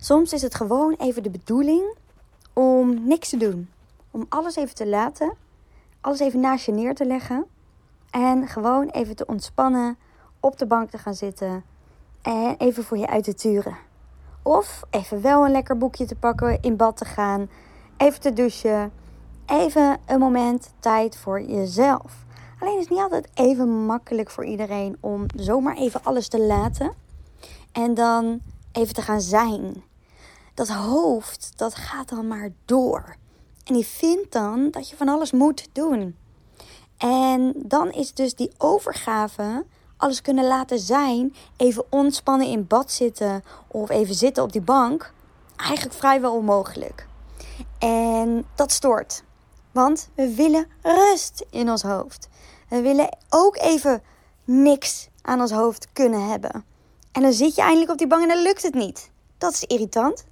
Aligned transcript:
Soms 0.00 0.32
is 0.32 0.42
het 0.42 0.54
gewoon 0.54 0.94
even 0.98 1.22
de 1.22 1.30
bedoeling 1.30 1.96
om 2.52 3.06
niks 3.06 3.28
te 3.28 3.36
doen. 3.36 3.68
Om 4.10 4.26
alles 4.28 4.56
even 4.56 4.74
te 4.74 4.86
laten. 4.86 5.32
Alles 6.00 6.20
even 6.20 6.40
naast 6.40 6.64
je 6.64 6.72
neer 6.72 6.94
te 6.94 7.04
leggen. 7.04 7.46
En 8.10 8.48
gewoon 8.48 8.88
even 8.88 9.16
te 9.16 9.26
ontspannen. 9.26 9.98
Op 10.40 10.58
de 10.58 10.66
bank 10.66 10.90
te 10.90 10.98
gaan 10.98 11.14
zitten. 11.14 11.64
En 12.22 12.54
even 12.58 12.84
voor 12.84 12.98
je 12.98 13.06
uit 13.06 13.24
te 13.24 13.34
turen. 13.34 13.76
Of 14.42 14.82
even 14.90 15.22
wel 15.22 15.44
een 15.44 15.50
lekker 15.50 15.78
boekje 15.78 16.06
te 16.06 16.14
pakken. 16.14 16.62
In 16.62 16.76
bad 16.76 16.96
te 16.96 17.04
gaan. 17.04 17.50
Even 17.96 18.20
te 18.20 18.32
douchen. 18.32 18.92
Even 19.46 19.98
een 20.06 20.18
moment 20.18 20.72
tijd 20.80 21.16
voor 21.16 21.42
jezelf. 21.42 22.24
Alleen 22.58 22.74
is 22.74 22.80
het 22.80 22.90
niet 22.90 23.00
altijd 23.00 23.28
even 23.34 23.68
makkelijk 23.86 24.30
voor 24.30 24.44
iedereen 24.44 24.96
om 25.00 25.26
zomaar 25.36 25.76
even 25.76 26.04
alles 26.04 26.28
te 26.28 26.40
laten. 26.40 26.92
En 27.72 27.94
dan 27.94 28.40
even 28.72 28.94
te 28.94 29.02
gaan 29.02 29.20
zijn. 29.20 29.82
Dat 30.54 30.68
hoofd, 30.68 31.52
dat 31.56 31.74
gaat 31.74 32.08
dan 32.08 32.28
maar 32.28 32.50
door. 32.64 33.16
En 33.64 33.74
die 33.74 33.86
vindt 33.86 34.32
dan 34.32 34.70
dat 34.70 34.88
je 34.88 34.96
van 34.96 35.08
alles 35.08 35.32
moet 35.32 35.68
doen. 35.72 36.16
En 36.96 37.54
dan 37.56 37.92
is 37.92 38.14
dus 38.14 38.34
die 38.34 38.50
overgave, 38.58 39.64
alles 39.96 40.22
kunnen 40.22 40.46
laten 40.46 40.78
zijn, 40.78 41.34
even 41.56 41.84
ontspannen 41.90 42.46
in 42.46 42.66
bad 42.66 42.92
zitten 42.92 43.44
of 43.66 43.90
even 43.90 44.14
zitten 44.14 44.42
op 44.42 44.52
die 44.52 44.60
bank, 44.60 45.12
eigenlijk 45.56 45.96
vrijwel 45.96 46.34
onmogelijk. 46.34 47.06
En 47.78 48.46
dat 48.54 48.72
stoort. 48.72 49.22
Want 49.72 50.08
we 50.14 50.34
willen 50.34 50.66
rust 50.82 51.44
in 51.50 51.70
ons 51.70 51.82
hoofd. 51.82 52.28
We 52.68 52.80
willen 52.80 53.16
ook 53.28 53.56
even 53.56 54.02
niks 54.44 55.08
aan 55.22 55.40
ons 55.40 55.50
hoofd 55.50 55.88
kunnen 55.92 56.28
hebben. 56.28 56.64
En 57.18 57.24
dan 57.24 57.32
zit 57.32 57.54
je 57.54 57.62
eindelijk 57.62 57.90
op 57.90 57.98
die 57.98 58.06
bank 58.06 58.22
en 58.22 58.28
dan 58.28 58.42
lukt 58.42 58.62
het 58.62 58.74
niet. 58.74 59.10
Dat 59.38 59.52
is 59.52 59.64
irritant. 59.64 60.26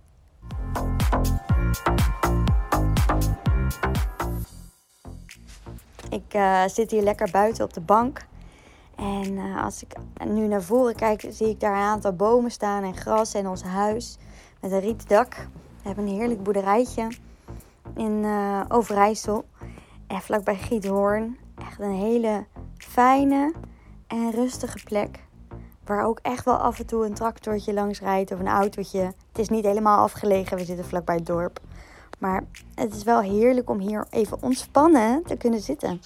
Ik 6.11 6.35
uh, 6.35 6.67
zit 6.67 6.91
hier 6.91 7.03
lekker 7.03 7.31
buiten 7.31 7.65
op 7.65 7.73
de 7.73 7.81
bank. 7.81 8.27
En 8.97 9.33
uh, 9.33 9.65
als 9.65 9.83
ik 9.83 9.97
nu 10.25 10.47
naar 10.47 10.63
voren 10.63 10.95
kijk, 10.95 11.27
zie 11.29 11.49
ik 11.49 11.61
daar 11.61 11.77
een 11.77 11.83
aantal 11.83 12.13
bomen 12.13 12.51
staan 12.51 12.83
en 12.83 12.97
gras 12.97 13.35
en 13.35 13.49
ons 13.49 13.63
huis 13.63 14.17
met 14.61 14.73
een 14.73 14.81
rieten 14.81 15.09
dak. 15.09 15.35
We 15.83 15.87
hebben 15.87 16.07
een 16.07 16.19
heerlijk 16.19 16.43
boerderijtje 16.43 17.09
in 17.97 18.23
uh, 18.23 18.61
Overijssel. 18.69 19.45
En 20.07 20.21
vlakbij 20.21 20.57
Giethoorn. 20.57 21.39
Echt 21.69 21.81
een 21.81 21.95
hele 21.95 22.45
fijne 22.77 23.53
en 24.07 24.31
rustige 24.31 24.79
plek. 24.85 25.26
Waar 25.87 26.05
ook 26.05 26.19
echt 26.23 26.45
wel 26.45 26.57
af 26.57 26.79
en 26.79 26.87
toe 26.87 27.07
een 27.07 27.15
tractortje 27.15 27.73
langs 27.73 28.01
rijdt 28.01 28.33
of 28.33 28.39
een 28.39 28.49
autootje. 28.49 29.01
Het 29.01 29.39
is 29.39 29.49
niet 29.49 29.65
helemaal 29.65 30.03
afgelegen, 30.03 30.57
we 30.57 30.65
zitten 30.65 30.85
vlakbij 30.85 31.15
het 31.15 31.27
dorp. 31.27 31.61
Maar 32.19 32.45
het 32.75 32.95
is 32.95 33.03
wel 33.03 33.21
heerlijk 33.21 33.71
om 33.71 33.79
hier 33.79 34.07
even 34.11 34.43
ontspannen 34.43 35.23
te 35.23 35.37
kunnen 35.37 35.61
zitten. 35.61 36.01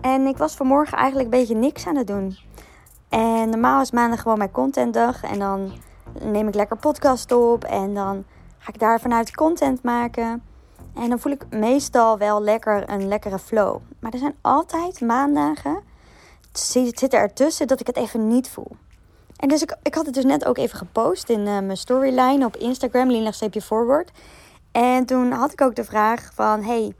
En 0.00 0.26
ik 0.26 0.36
was 0.36 0.54
vanmorgen 0.54 0.98
eigenlijk 0.98 1.32
een 1.32 1.38
beetje 1.38 1.54
niks 1.54 1.86
aan 1.86 1.96
het 1.96 2.06
doen. 2.06 2.36
En 3.08 3.48
normaal 3.48 3.80
is 3.80 3.90
maandag 3.90 4.20
gewoon 4.20 4.38
mijn 4.38 4.50
contentdag. 4.50 5.22
En 5.22 5.38
dan 5.38 5.72
neem 6.22 6.48
ik 6.48 6.54
lekker 6.54 6.76
podcast 6.76 7.32
op. 7.32 7.64
En 7.64 7.94
dan 7.94 8.24
ga 8.58 8.72
ik 8.72 8.78
daar 8.78 9.00
vanuit 9.00 9.34
content 9.34 9.82
maken. 9.82 10.42
En 10.94 11.08
dan 11.08 11.18
voel 11.18 11.32
ik 11.32 11.46
meestal 11.50 12.18
wel 12.18 12.42
lekker 12.42 12.90
een 12.90 13.08
lekkere 13.08 13.38
flow. 13.38 13.80
Maar 13.98 14.12
er 14.12 14.18
zijn 14.18 14.36
altijd 14.40 15.00
maandagen, 15.00 15.82
het 16.48 16.58
zit 16.98 17.12
er 17.12 17.20
ertussen, 17.20 17.66
dat 17.66 17.80
ik 17.80 17.86
het 17.86 17.96
even 17.96 18.28
niet 18.28 18.48
voel. 18.48 18.76
En 19.36 19.48
dus 19.48 19.62
ik, 19.62 19.76
ik 19.82 19.94
had 19.94 20.06
het 20.06 20.14
dus 20.14 20.24
net 20.24 20.44
ook 20.44 20.58
even 20.58 20.78
gepost 20.78 21.28
in 21.28 21.40
uh, 21.40 21.46
mijn 21.46 21.76
storyline 21.76 22.44
op 22.44 22.56
Instagram, 22.56 23.10
Linlegsteepje 23.10 23.62
Forward. 23.62 24.10
En 24.72 25.06
toen 25.06 25.32
had 25.32 25.52
ik 25.52 25.60
ook 25.60 25.74
de 25.74 25.84
vraag 25.84 26.30
van, 26.34 26.62
hey, 26.62 26.94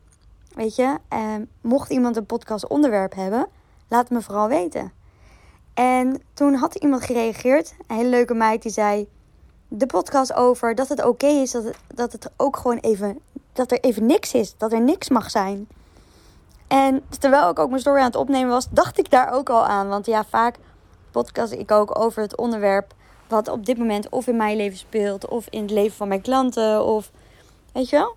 weet 0.55 0.77
je, 0.77 0.99
eh, 1.09 1.35
mocht 1.61 1.91
iemand 1.91 2.17
een 2.17 2.27
podcast 2.27 2.69
onderwerp 2.69 3.15
hebben, 3.15 3.47
laat 3.89 4.11
me 4.11 4.23
vooral 4.23 4.49
weten. 4.49 4.93
En 5.75 6.23
toen 6.35 6.55
had 6.55 6.75
iemand 6.75 7.03
gereageerd, 7.03 7.75
een 7.87 7.97
hele 7.97 8.09
leuke 8.09 8.35
meid, 8.35 8.63
die 8.63 8.73
zei 8.73 9.09
de 9.69 9.87
podcast 9.87 10.33
over 10.33 10.75
dat 10.75 10.89
het 10.89 11.05
oké 11.05 11.27
is 11.27 11.51
dat 11.51 11.65
het, 11.65 11.77
dat 11.95 12.13
het 12.13 12.31
ook 12.37 12.57
gewoon 12.57 12.79
even 12.79 13.19
dat 13.53 13.73
er 13.73 13.81
even 13.81 14.07
niks 14.07 14.33
is, 14.33 14.55
dat 14.57 14.73
er 14.73 14.81
niks 14.81 15.09
mag 15.09 15.31
zijn. 15.31 15.69
En 16.69 17.03
terwijl 17.19 17.51
ik 17.51 17.59
ook 17.59 17.69
mijn 17.69 17.81
story 17.81 17.99
aan 17.99 18.07
het 18.07 18.17
opnemen 18.17 18.51
was, 18.51 18.69
dacht 18.71 18.99
ik 18.99 19.11
daar 19.11 19.33
ook 19.33 19.51
al 19.51 19.67
aan. 19.67 19.89
Want 19.89 20.07
ja, 20.07 20.25
vaak 20.25 20.57
podcast 21.23 21.53
ik 21.53 21.71
ook 21.71 21.99
over 21.99 22.23
het 22.23 22.37
onderwerp 22.37 22.95
wat 23.29 23.49
op 23.49 23.67
dit 23.67 23.79
moment 23.79 24.09
of 24.09 24.27
in 24.27 24.37
mijn 24.37 24.57
leven 24.57 24.79
speelt, 24.79 25.29
of 25.29 25.47
in 25.51 25.63
het 25.63 25.71
leven 25.71 25.97
van 25.97 26.09
mijn 26.09 26.21
klanten, 26.21 26.85
of 26.85 27.11
weet 27.73 27.89
je 27.89 27.97
wel. 27.97 28.15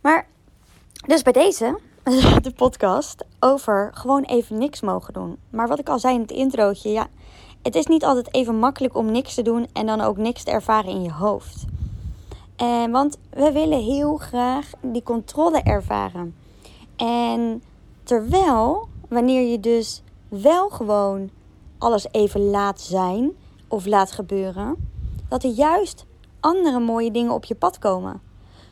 Maar 0.00 0.26
dus 1.06 1.22
bij 1.22 1.32
deze, 1.32 1.78
de 2.42 2.52
podcast 2.56 3.24
over 3.40 3.90
gewoon 3.94 4.22
even 4.22 4.58
niks 4.58 4.80
mogen 4.80 5.12
doen. 5.12 5.36
Maar 5.50 5.68
wat 5.68 5.78
ik 5.78 5.88
al 5.88 5.98
zei 5.98 6.14
in 6.14 6.20
het 6.20 6.30
introotje, 6.30 6.90
ja, 6.90 7.08
het 7.62 7.74
is 7.74 7.86
niet 7.86 8.04
altijd 8.04 8.34
even 8.34 8.58
makkelijk 8.58 8.96
om 8.96 9.10
niks 9.10 9.34
te 9.34 9.42
doen 9.42 9.68
en 9.72 9.86
dan 9.86 10.00
ook 10.00 10.16
niks 10.16 10.42
te 10.42 10.50
ervaren 10.50 10.90
in 10.90 11.02
je 11.02 11.12
hoofd. 11.12 11.64
En, 12.56 12.90
want 12.90 13.18
we 13.30 13.52
willen 13.52 13.82
heel 13.82 14.16
graag 14.16 14.70
die 14.80 15.02
controle 15.02 15.62
ervaren. 15.62 16.34
En 16.96 17.62
terwijl, 18.02 18.88
wanneer 19.08 19.50
je 19.50 19.60
dus 19.60 20.02
wel 20.28 20.68
gewoon 20.68 21.30
alles 21.80 22.06
even 22.10 22.50
laat 22.50 22.80
zijn 22.80 23.30
of 23.68 23.86
laat 23.86 24.12
gebeuren, 24.12 24.76
dat 25.28 25.44
er 25.44 25.50
juist 25.50 26.04
andere 26.40 26.80
mooie 26.80 27.10
dingen 27.10 27.32
op 27.32 27.44
je 27.44 27.54
pad 27.54 27.78
komen. 27.78 28.20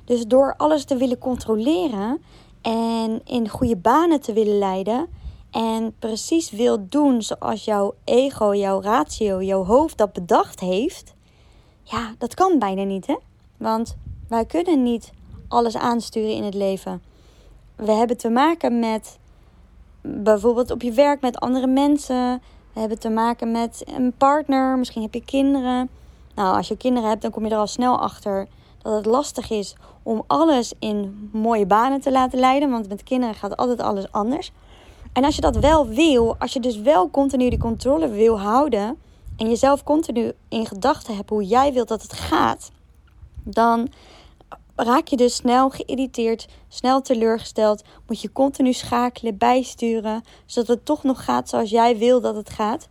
Dus 0.05 0.27
door 0.27 0.55
alles 0.57 0.85
te 0.85 0.97
willen 0.97 1.19
controleren 1.19 2.23
en 2.63 3.21
in 3.25 3.49
goede 3.49 3.77
banen 3.77 4.21
te 4.21 4.33
willen 4.33 4.59
leiden 4.59 5.07
en 5.51 5.95
precies 5.99 6.51
wil 6.51 6.87
doen 6.89 7.23
zoals 7.23 7.65
jouw 7.65 7.95
ego, 8.05 8.55
jouw 8.55 8.81
ratio, 8.81 9.43
jouw 9.43 9.65
hoofd 9.65 9.99
dat 9.99 10.13
bedacht 10.13 10.61
heeft, 10.61 11.15
ja, 11.83 12.15
dat 12.19 12.35
kan 12.35 12.59
bijna 12.59 12.83
niet, 12.83 13.07
hè? 13.07 13.17
Want 13.57 13.97
wij 14.29 14.45
kunnen 14.45 14.83
niet 14.83 15.11
alles 15.49 15.77
aansturen 15.77 16.35
in 16.35 16.45
het 16.45 16.55
leven. 16.55 17.03
We 17.77 17.93
hebben 17.93 18.17
te 18.17 18.29
maken 18.29 18.79
met 18.79 19.19
bijvoorbeeld 20.01 20.71
op 20.71 20.83
je 20.83 20.93
werk 20.93 21.21
met 21.21 21.41
andere 21.41 21.67
mensen. 21.67 22.43
We 22.79 22.85
hebben 22.85 23.03
te 23.03 23.11
maken 23.11 23.51
met 23.51 23.83
een 23.87 24.13
partner. 24.13 24.79
Misschien 24.79 25.03
heb 25.03 25.15
je 25.15 25.25
kinderen. 25.25 25.89
Nou, 26.35 26.57
als 26.57 26.69
je 26.69 26.77
kinderen 26.77 27.09
hebt, 27.09 27.23
dan 27.23 27.31
kom 27.31 27.45
je 27.45 27.51
er 27.51 27.57
al 27.57 27.67
snel 27.67 28.01
achter 28.01 28.47
dat 28.83 28.95
het 28.95 29.07
lastig 29.07 29.51
is 29.51 29.77
om 30.03 30.23
alles 30.27 30.73
in 30.79 31.31
mooie 31.33 31.67
banen 31.67 32.01
te 32.01 32.11
laten 32.11 32.39
leiden. 32.39 32.71
Want 32.71 32.89
met 32.89 33.03
kinderen 33.03 33.35
gaat 33.35 33.57
altijd 33.57 33.81
alles 33.81 34.13
anders. 34.13 34.53
En 35.13 35.25
als 35.25 35.35
je 35.35 35.41
dat 35.41 35.57
wel 35.57 35.87
wil, 35.87 36.37
als 36.39 36.53
je 36.53 36.61
dus 36.61 36.81
wel 36.81 37.11
continu 37.11 37.51
die 37.51 37.59
controle 37.59 38.09
wil 38.09 38.41
houden. 38.41 38.99
En 39.37 39.49
jezelf 39.49 39.83
continu 39.83 40.33
in 40.49 40.67
gedachten 40.67 41.17
hebt 41.17 41.31
hoe 41.31 41.45
jij 41.45 41.73
wilt 41.73 41.89
dat 41.89 42.03
het 42.03 42.13
gaat 42.13 42.71
dan 43.43 43.89
raak 44.85 45.09
je 45.09 45.17
dus 45.17 45.35
snel 45.35 45.71
geïrriteerd, 45.71 46.49
snel 46.69 47.01
teleurgesteld. 47.01 47.83
Moet 48.07 48.21
je 48.21 48.33
continu 48.33 48.73
schakelen, 48.73 49.39
bijsturen, 49.39 50.23
zodat 50.47 50.69
het 50.69 50.85
toch 50.85 51.03
nog 51.03 51.25
gaat 51.25 51.49
zoals 51.49 51.71
jij 51.71 51.99
wil 51.99 52.21
dat 52.21 52.37
het 52.37 52.51
gaat. 52.51 52.89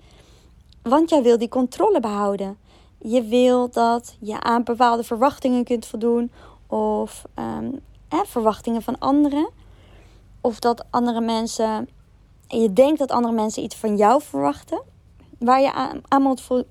Want 0.82 1.10
jij 1.10 1.22
wil 1.22 1.38
die 1.38 1.50
controle 1.50 2.00
behouden. 2.00 2.58
Je 2.98 3.24
wil 3.24 3.70
dat 3.70 4.16
je 4.20 4.42
aan 4.42 4.64
bepaalde 4.64 5.04
verwachtingen 5.04 5.64
kunt 5.64 5.86
voldoen, 5.86 6.32
of 6.68 7.24
um, 7.36 7.80
verwachtingen 8.10 8.82
van 8.82 9.00
anderen. 9.00 9.50
Of 10.42 10.60
dat 10.60 10.86
andere 10.90 11.22
mensen, 11.22 11.90
je 12.48 12.74
denkt 12.74 13.00
dat 13.00 13.12
andere 13.12 13.34
mensen 13.34 13.64
iets 13.64 13.76
van 13.76 13.98
jou 13.98 14.22
verwachten, 14.22 14.82
waar 15.40 15.62
je 15.62 15.74
aan, 15.74 16.02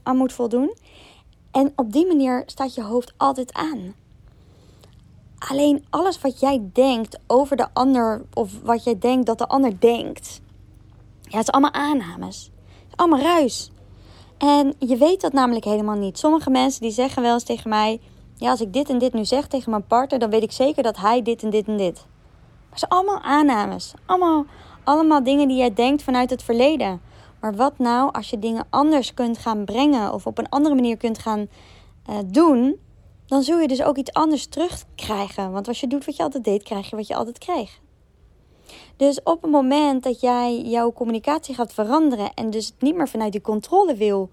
aan 0.03 0.17
moet 0.17 0.33
voldoen. 0.33 0.77
En 1.51 1.73
op 1.77 1.93
die 1.93 2.07
manier 2.07 2.43
staat 2.47 2.75
je 2.75 2.83
hoofd 2.83 3.15
altijd 3.17 3.53
aan. 3.53 3.95
Alleen 5.51 5.85
alles 5.91 6.21
wat 6.21 6.41
jij 6.41 6.69
denkt 6.73 7.19
over 7.27 7.57
de 7.57 7.67
ander, 7.73 8.25
of 8.35 8.63
wat 8.63 8.85
jij 8.85 8.99
denkt 8.99 9.27
dat 9.27 9.39
de 9.39 9.49
ander 9.49 9.81
denkt, 9.81 10.41
ja, 11.23 11.39
het 11.39 11.47
is 11.47 11.51
allemaal 11.53 11.73
aannames. 11.73 12.51
Het 12.69 12.89
is 12.89 12.97
allemaal 12.97 13.21
ruis. 13.21 13.71
En 14.39 14.75
je 14.79 14.97
weet 14.97 15.21
dat 15.21 15.33
namelijk 15.33 15.65
helemaal 15.65 15.97
niet. 15.97 16.19
Sommige 16.19 16.51
mensen 16.51 16.81
die 16.81 16.91
zeggen 16.91 17.23
wel 17.23 17.33
eens 17.33 17.45
tegen 17.45 17.69
mij: 17.69 18.01
Ja, 18.35 18.51
als 18.51 18.61
ik 18.61 18.73
dit 18.73 18.89
en 18.89 18.99
dit 18.99 19.13
nu 19.13 19.25
zeg 19.25 19.47
tegen 19.47 19.71
mijn 19.71 19.87
partner, 19.87 20.19
dan 20.19 20.31
weet 20.31 20.43
ik 20.43 20.53
zeker 20.53 20.83
dat 20.83 20.97
hij 20.97 21.23
dit 21.23 21.43
en 21.43 21.51
dit 21.51 21.67
en 21.67 21.77
dit. 21.77 21.95
Maar 21.95 22.71
het 22.71 22.79
zijn 22.79 22.91
allemaal 22.91 23.21
aannames. 23.21 23.95
Allemaal, 24.07 24.45
allemaal 24.85 25.23
dingen 25.23 25.49
die 25.49 25.57
jij 25.57 25.75
denkt 25.75 26.03
vanuit 26.03 26.31
het 26.31 26.43
verleden. 26.43 27.01
Maar 27.41 27.55
wat 27.55 27.79
nou 27.79 28.13
als 28.13 28.31
je 28.31 28.39
dingen 28.39 28.67
anders 28.71 29.15
kunt 29.15 29.39
gaan 29.39 29.65
brengen 29.65 30.13
of 30.13 30.27
op 30.27 30.39
een 30.39 30.49
andere 30.49 30.75
manier 30.75 30.97
kunt 30.97 31.19
gaan 31.19 31.49
uh, 32.11 32.17
doen, 32.27 32.77
dan 33.27 33.43
zul 33.43 33.59
je 33.59 33.69
dus 33.69 33.83
ook 33.83 33.97
iets 33.97 34.13
anders 34.13 34.47
terugkrijgen. 34.47 35.53
Want 35.53 35.69
als 35.69 35.81
je 35.81 35.87
doet 35.87 36.05
wat 36.05 36.17
je 36.17 36.23
altijd 36.23 36.45
deed, 36.45 36.63
krijg 36.63 36.91
je 36.91 36.97
wat 36.97 37.07
je 37.07 37.17
altijd 37.17 37.39
kreeg. 37.39 37.81
Dus 38.97 39.23
op 39.23 39.43
het 39.43 39.51
moment 39.51 40.03
dat 40.03 40.21
jij 40.21 40.63
jouw 40.63 40.93
communicatie 40.93 41.55
gaat 41.55 41.73
veranderen 41.73 42.35
en 42.35 42.51
dus 42.51 42.67
het 42.67 42.81
niet 42.81 42.95
meer 42.95 43.09
vanuit 43.09 43.33
die 43.33 43.41
controle 43.41 43.95
wil 43.95 44.31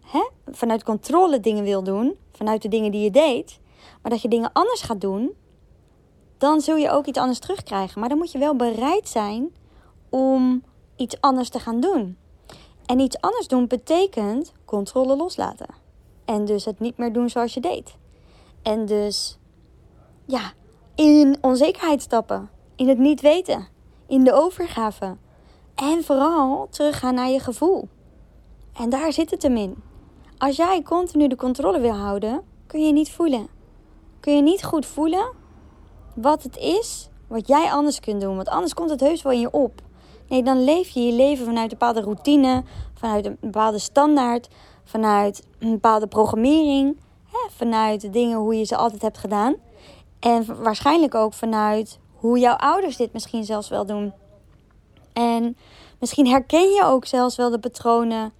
hè, 0.00 0.28
vanuit 0.46 0.84
controle 0.84 1.40
dingen 1.40 1.64
wil 1.64 1.82
doen, 1.82 2.16
vanuit 2.32 2.62
de 2.62 2.68
dingen 2.68 2.90
die 2.90 3.02
je 3.02 3.10
deed, 3.10 3.60
maar 4.02 4.10
dat 4.10 4.22
je 4.22 4.28
dingen 4.28 4.52
anders 4.52 4.82
gaat 4.82 5.00
doen, 5.00 5.32
dan 6.38 6.60
zul 6.60 6.76
je 6.76 6.90
ook 6.90 7.06
iets 7.06 7.18
anders 7.18 7.38
terugkrijgen. 7.38 8.00
Maar 8.00 8.08
dan 8.08 8.18
moet 8.18 8.32
je 8.32 8.38
wel 8.38 8.56
bereid 8.56 9.08
zijn 9.08 9.54
om 10.08 10.62
iets 10.96 11.20
anders 11.20 11.48
te 11.48 11.58
gaan 11.58 11.80
doen. 11.80 12.16
En 12.86 12.98
iets 12.98 13.20
anders 13.20 13.48
doen 13.48 13.66
betekent 13.66 14.52
controle 14.64 15.16
loslaten. 15.16 15.68
En 16.24 16.44
dus 16.44 16.64
het 16.64 16.80
niet 16.80 16.96
meer 16.96 17.12
doen 17.12 17.28
zoals 17.28 17.54
je 17.54 17.60
deed. 17.60 17.98
En 18.62 18.86
dus, 18.86 19.38
ja, 20.26 20.52
in 20.94 21.38
onzekerheid 21.40 22.02
stappen. 22.02 22.50
In 22.76 22.88
het 22.88 22.98
niet 22.98 23.20
weten. 23.20 23.68
In 24.06 24.24
de 24.24 24.32
overgave. 24.32 25.16
En 25.74 26.04
vooral 26.04 26.66
teruggaan 26.70 27.14
naar 27.14 27.30
je 27.30 27.40
gevoel. 27.40 27.88
En 28.72 28.90
daar 28.90 29.12
zit 29.12 29.30
het 29.30 29.42
hem 29.42 29.56
in. 29.56 29.82
Als 30.38 30.56
jij 30.56 30.82
continu 30.82 31.28
de 31.28 31.36
controle 31.36 31.80
wil 31.80 31.94
houden, 31.94 32.42
kun 32.66 32.86
je 32.86 32.92
niet 32.92 33.10
voelen. 33.10 33.48
Kun 34.20 34.36
je 34.36 34.42
niet 34.42 34.64
goed 34.64 34.86
voelen 34.86 35.32
wat 36.14 36.42
het 36.42 36.56
is 36.56 37.10
wat 37.30 37.48
jij 37.48 37.70
anders 37.70 38.00
kunt 38.00 38.20
doen. 38.20 38.36
Want 38.36 38.48
anders 38.48 38.74
komt 38.74 38.90
het 38.90 39.00
heus 39.00 39.22
wel 39.22 39.32
in 39.32 39.40
je 39.40 39.50
op. 39.50 39.80
Nee, 40.28 40.42
dan 40.42 40.64
leef 40.64 40.88
je 40.88 41.00
je 41.00 41.12
leven 41.12 41.44
vanuit 41.44 41.72
een 41.72 41.78
bepaalde 41.78 42.00
routine, 42.00 42.62
vanuit 42.94 43.26
een 43.26 43.36
bepaalde 43.40 43.78
standaard, 43.78 44.48
vanuit 44.84 45.46
een 45.58 45.70
bepaalde 45.70 46.06
programmering, 46.06 46.96
vanuit 47.48 48.00
de 48.00 48.10
dingen 48.10 48.38
hoe 48.38 48.58
je 48.58 48.64
ze 48.64 48.76
altijd 48.76 49.02
hebt 49.02 49.18
gedaan. 49.18 49.54
En 50.20 50.62
waarschijnlijk 50.62 51.14
ook 51.14 51.32
vanuit 51.32 51.98
hoe 52.14 52.38
jouw 52.38 52.56
ouders 52.56 52.96
dit 52.96 53.12
misschien 53.12 53.44
zelfs 53.44 53.68
wel 53.68 53.86
doen. 53.86 54.12
En 55.12 55.56
misschien 55.98 56.26
herken 56.26 56.70
je 56.70 56.82
ook 56.84 57.06
zelfs 57.06 57.36
wel 57.36 57.50
de 57.50 57.58
patronen 57.58 58.32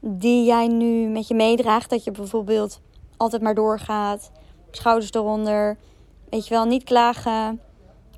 die 0.00 0.44
jij 0.44 0.66
nu 0.66 1.08
met 1.08 1.28
je 1.28 1.34
meedraagt. 1.34 1.90
Dat 1.90 2.04
je 2.04 2.10
bijvoorbeeld 2.10 2.80
altijd 3.16 3.42
maar 3.42 3.54
doorgaat, 3.54 4.30
schouders 4.70 5.12
eronder, 5.12 5.76
weet 6.30 6.46
je 6.46 6.54
wel, 6.54 6.64
niet 6.64 6.84
klagen, 6.84 7.60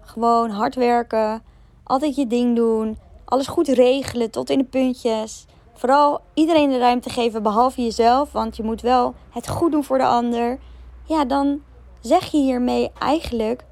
gewoon 0.01 0.51
hard 0.51 0.75
werken, 0.75 1.43
altijd 1.85 2.17
je 2.17 2.27
ding 2.27 2.57
doen, 2.57 2.99
alles 3.25 3.47
goed 3.47 3.69
regelen 3.69 4.31
tot 4.31 4.51
in 4.51 4.59
de 4.59 4.65
puntjes. 4.65 5.47
Vooral 5.81 6.21
iedereen 6.35 6.71
de 6.71 6.79
ruimte 6.79 7.11
geven 7.11 7.43
behalve 7.43 7.83
jezelf, 7.83 8.33
want 8.33 8.57
je 8.57 8.63
moet 8.63 8.81
wel 8.81 9.15
het 9.31 9.49
goed 9.49 9.73
doen 9.73 9.85
voor 9.85 9.99
de 9.99 10.07
ander. 10.07 10.59
Ja, 11.05 11.25
dan 11.25 11.63
zeg 12.01 12.31
je 12.31 12.39
hiermee 12.39 12.91
eigenlijk, 12.99 13.65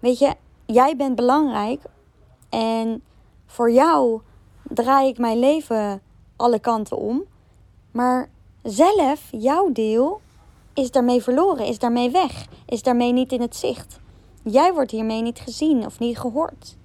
weet 0.00 0.18
je, 0.18 0.34
jij 0.66 0.96
bent 0.96 1.16
belangrijk 1.16 1.82
en 2.48 3.02
voor 3.46 3.70
jou 3.70 4.20
draai 4.62 5.08
ik 5.08 5.18
mijn 5.18 5.38
leven 5.38 6.02
alle 6.36 6.58
kanten 6.58 6.96
om. 6.96 7.22
Maar 7.90 8.30
zelf, 8.62 9.28
jouw 9.30 9.72
deel, 9.72 10.20
is 10.74 10.90
daarmee 10.90 11.22
verloren, 11.22 11.66
is 11.66 11.78
daarmee 11.78 12.10
weg, 12.10 12.46
is 12.66 12.82
daarmee 12.82 13.12
niet 13.12 13.32
in 13.32 13.40
het 13.40 13.56
zicht. 13.56 14.00
Jij 14.42 14.72
wordt 14.72 14.90
hiermee 14.90 15.22
niet 15.22 15.38
gezien 15.38 15.86
of 15.86 15.98
niet 15.98 16.18
gehoord. 16.18 16.76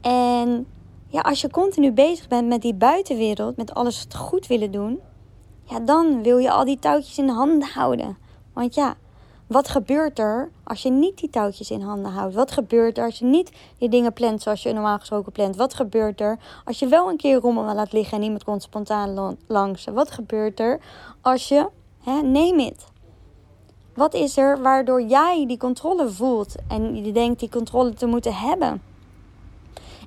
En 0.00 0.66
ja, 1.08 1.20
als 1.20 1.40
je 1.40 1.50
continu 1.50 1.92
bezig 1.92 2.28
bent 2.28 2.48
met 2.48 2.62
die 2.62 2.74
buitenwereld, 2.74 3.56
met 3.56 3.74
alles 3.74 4.06
goed 4.16 4.46
willen 4.46 4.70
doen, 4.70 5.00
ja, 5.64 5.80
dan 5.80 6.22
wil 6.22 6.38
je 6.38 6.50
al 6.50 6.64
die 6.64 6.78
touwtjes 6.78 7.18
in 7.18 7.28
handen 7.28 7.68
houden. 7.68 8.16
Want 8.52 8.74
ja, 8.74 8.96
wat 9.46 9.68
gebeurt 9.68 10.18
er 10.18 10.50
als 10.64 10.82
je 10.82 10.90
niet 10.90 11.18
die 11.18 11.30
touwtjes 11.30 11.70
in 11.70 11.80
handen 11.80 12.12
houdt? 12.12 12.34
Wat 12.34 12.50
gebeurt 12.50 12.98
er 12.98 13.04
als 13.04 13.18
je 13.18 13.24
niet 13.24 13.52
die 13.78 13.88
dingen 13.88 14.12
plant 14.12 14.42
zoals 14.42 14.62
je 14.62 14.72
normaal 14.72 14.98
gesproken 14.98 15.32
plant? 15.32 15.56
Wat 15.56 15.74
gebeurt 15.74 16.20
er 16.20 16.38
als 16.64 16.78
je 16.78 16.86
wel 16.86 17.08
een 17.08 17.16
keer 17.16 17.36
rommel 17.36 17.74
laat 17.74 17.92
liggen 17.92 18.18
en 18.18 18.24
iemand 18.24 18.44
komt 18.44 18.62
spontaan 18.62 19.36
langs? 19.46 19.84
Wat 19.84 20.10
gebeurt 20.10 20.60
er 20.60 20.80
als 21.20 21.48
je, 21.48 21.68
hè, 22.02 22.22
neem 22.22 22.58
het. 22.58 22.86
Wat 23.94 24.14
is 24.14 24.36
er 24.36 24.62
waardoor 24.62 25.02
jij 25.02 25.44
die 25.46 25.58
controle 25.58 26.10
voelt 26.10 26.54
en 26.68 27.04
je 27.04 27.12
denkt 27.12 27.40
die 27.40 27.48
controle 27.48 27.94
te 27.94 28.06
moeten 28.06 28.34
hebben? 28.34 28.87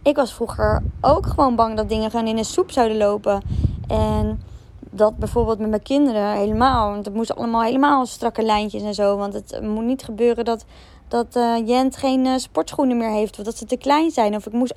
Ik 0.03 0.15
was 0.15 0.33
vroeger 0.33 0.83
ook 1.01 1.25
gewoon 1.25 1.55
bang 1.55 1.77
dat 1.77 1.89
dingen 1.89 2.11
gewoon 2.11 2.27
in 2.27 2.37
een 2.37 2.45
soep 2.45 2.71
zouden 2.71 2.97
lopen. 2.97 3.41
En 3.87 4.41
dat 4.79 5.17
bijvoorbeeld 5.17 5.59
met 5.59 5.69
mijn 5.69 5.81
kinderen 5.81 6.31
helemaal. 6.31 6.89
Want 6.89 7.05
het 7.05 7.13
moest 7.13 7.35
allemaal 7.35 7.61
helemaal 7.61 8.05
strakke 8.05 8.41
lijntjes 8.41 8.83
en 8.83 8.93
zo. 8.93 9.17
Want 9.17 9.33
het 9.33 9.61
moet 9.61 9.83
niet 9.83 10.03
gebeuren 10.03 10.45
dat, 10.45 10.65
dat 11.07 11.35
uh, 11.35 11.67
Jent 11.67 11.97
geen 11.97 12.25
uh, 12.25 12.37
sportschoenen 12.37 12.97
meer 12.97 13.09
heeft. 13.09 13.39
Of 13.39 13.45
dat 13.45 13.57
ze 13.57 13.65
te 13.65 13.77
klein 13.77 14.11
zijn. 14.11 14.35
Of 14.35 14.45
ik 14.45 14.53
moest. 14.53 14.73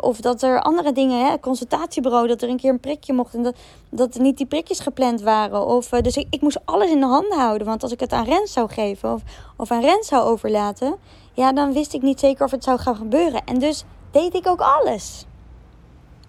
Of 0.00 0.20
dat 0.20 0.42
er 0.42 0.60
andere 0.60 0.92
dingen, 0.92 1.26
hè, 1.26 1.40
consultatiebureau, 1.40 2.26
dat 2.26 2.42
er 2.42 2.48
een 2.48 2.56
keer 2.56 2.70
een 2.70 2.80
prikje 2.80 3.12
mocht 3.12 3.34
en 3.34 3.42
dat, 3.42 3.56
dat 3.88 4.14
er 4.14 4.20
niet 4.20 4.36
die 4.36 4.46
prikjes 4.46 4.80
gepland 4.80 5.20
waren. 5.20 5.66
Of, 5.66 5.92
uh, 5.92 6.00
dus 6.00 6.16
ik, 6.16 6.26
ik 6.30 6.40
moest 6.40 6.60
alles 6.64 6.90
in 6.90 7.00
de 7.00 7.06
handen 7.06 7.38
houden. 7.38 7.66
Want 7.66 7.82
als 7.82 7.92
ik 7.92 8.00
het 8.00 8.12
aan 8.12 8.24
Rens 8.24 8.52
zou 8.52 8.68
geven 8.68 9.12
of, 9.12 9.22
of 9.56 9.70
aan 9.70 9.80
Rens 9.80 10.06
zou 10.06 10.22
overlaten, 10.22 10.96
ja, 11.32 11.52
dan 11.52 11.72
wist 11.72 11.94
ik 11.94 12.02
niet 12.02 12.20
zeker 12.20 12.44
of 12.44 12.50
het 12.50 12.64
zou 12.64 12.78
gaan 12.78 12.96
gebeuren. 12.96 13.44
En 13.44 13.58
dus 13.58 13.84
deed 14.10 14.34
ik 14.34 14.46
ook 14.46 14.60
alles. 14.60 15.26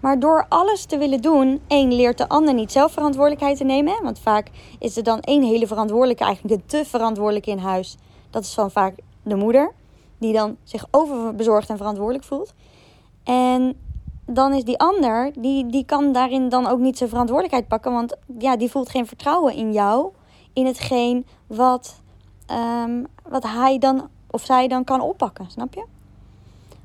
Maar 0.00 0.18
door 0.18 0.46
alles 0.48 0.84
te 0.84 0.98
willen 0.98 1.20
doen, 1.20 1.60
één 1.66 1.94
leert 1.94 2.18
de 2.18 2.28
ander 2.28 2.54
niet 2.54 2.72
zelf 2.72 2.92
verantwoordelijkheid 2.92 3.56
te 3.56 3.64
nemen. 3.64 4.02
Want 4.02 4.18
vaak 4.18 4.50
is 4.78 4.96
er 4.96 5.02
dan 5.02 5.20
één 5.20 5.42
hele 5.42 5.66
verantwoordelijke, 5.66 6.24
eigenlijk 6.24 6.60
de 6.60 6.66
te 6.66 6.84
verantwoordelijke 6.84 7.50
in 7.50 7.58
huis. 7.58 7.96
Dat 8.30 8.42
is 8.42 8.54
van 8.54 8.70
vaak 8.70 8.94
de 9.22 9.34
moeder, 9.34 9.72
die 10.18 10.32
dan 10.32 10.56
zich 10.62 10.86
overbezorgd 10.90 11.68
en 11.68 11.76
verantwoordelijk 11.76 12.24
voelt. 12.24 12.52
En 13.24 13.76
dan 14.26 14.54
is 14.54 14.64
die 14.64 14.78
ander, 14.78 15.32
die, 15.38 15.66
die 15.66 15.84
kan 15.84 16.12
daarin 16.12 16.48
dan 16.48 16.66
ook 16.66 16.78
niet 16.78 16.96
zijn 16.98 17.08
verantwoordelijkheid 17.08 17.68
pakken. 17.68 17.92
Want 17.92 18.16
ja, 18.38 18.56
die 18.56 18.70
voelt 18.70 18.90
geen 18.90 19.06
vertrouwen 19.06 19.54
in 19.54 19.72
jou, 19.72 20.12
in 20.52 20.66
hetgeen 20.66 21.26
wat, 21.46 22.00
um, 22.50 23.06
wat 23.28 23.42
hij 23.42 23.78
dan 23.78 24.08
of 24.30 24.44
zij 24.44 24.68
dan 24.68 24.84
kan 24.84 25.00
oppakken, 25.00 25.50
snap 25.50 25.74
je? 25.74 25.84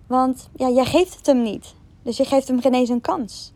Want 0.07 0.50
ja, 0.56 0.69
jij 0.69 0.86
geeft 0.86 1.18
het 1.18 1.25
hem 1.25 1.42
niet. 1.42 1.75
Dus 2.04 2.18
je 2.18 2.25
geeft 2.25 2.48
hem 2.48 2.62
geen 2.62 2.74
eens 2.74 2.89
een 2.89 3.01
kans. 3.01 3.54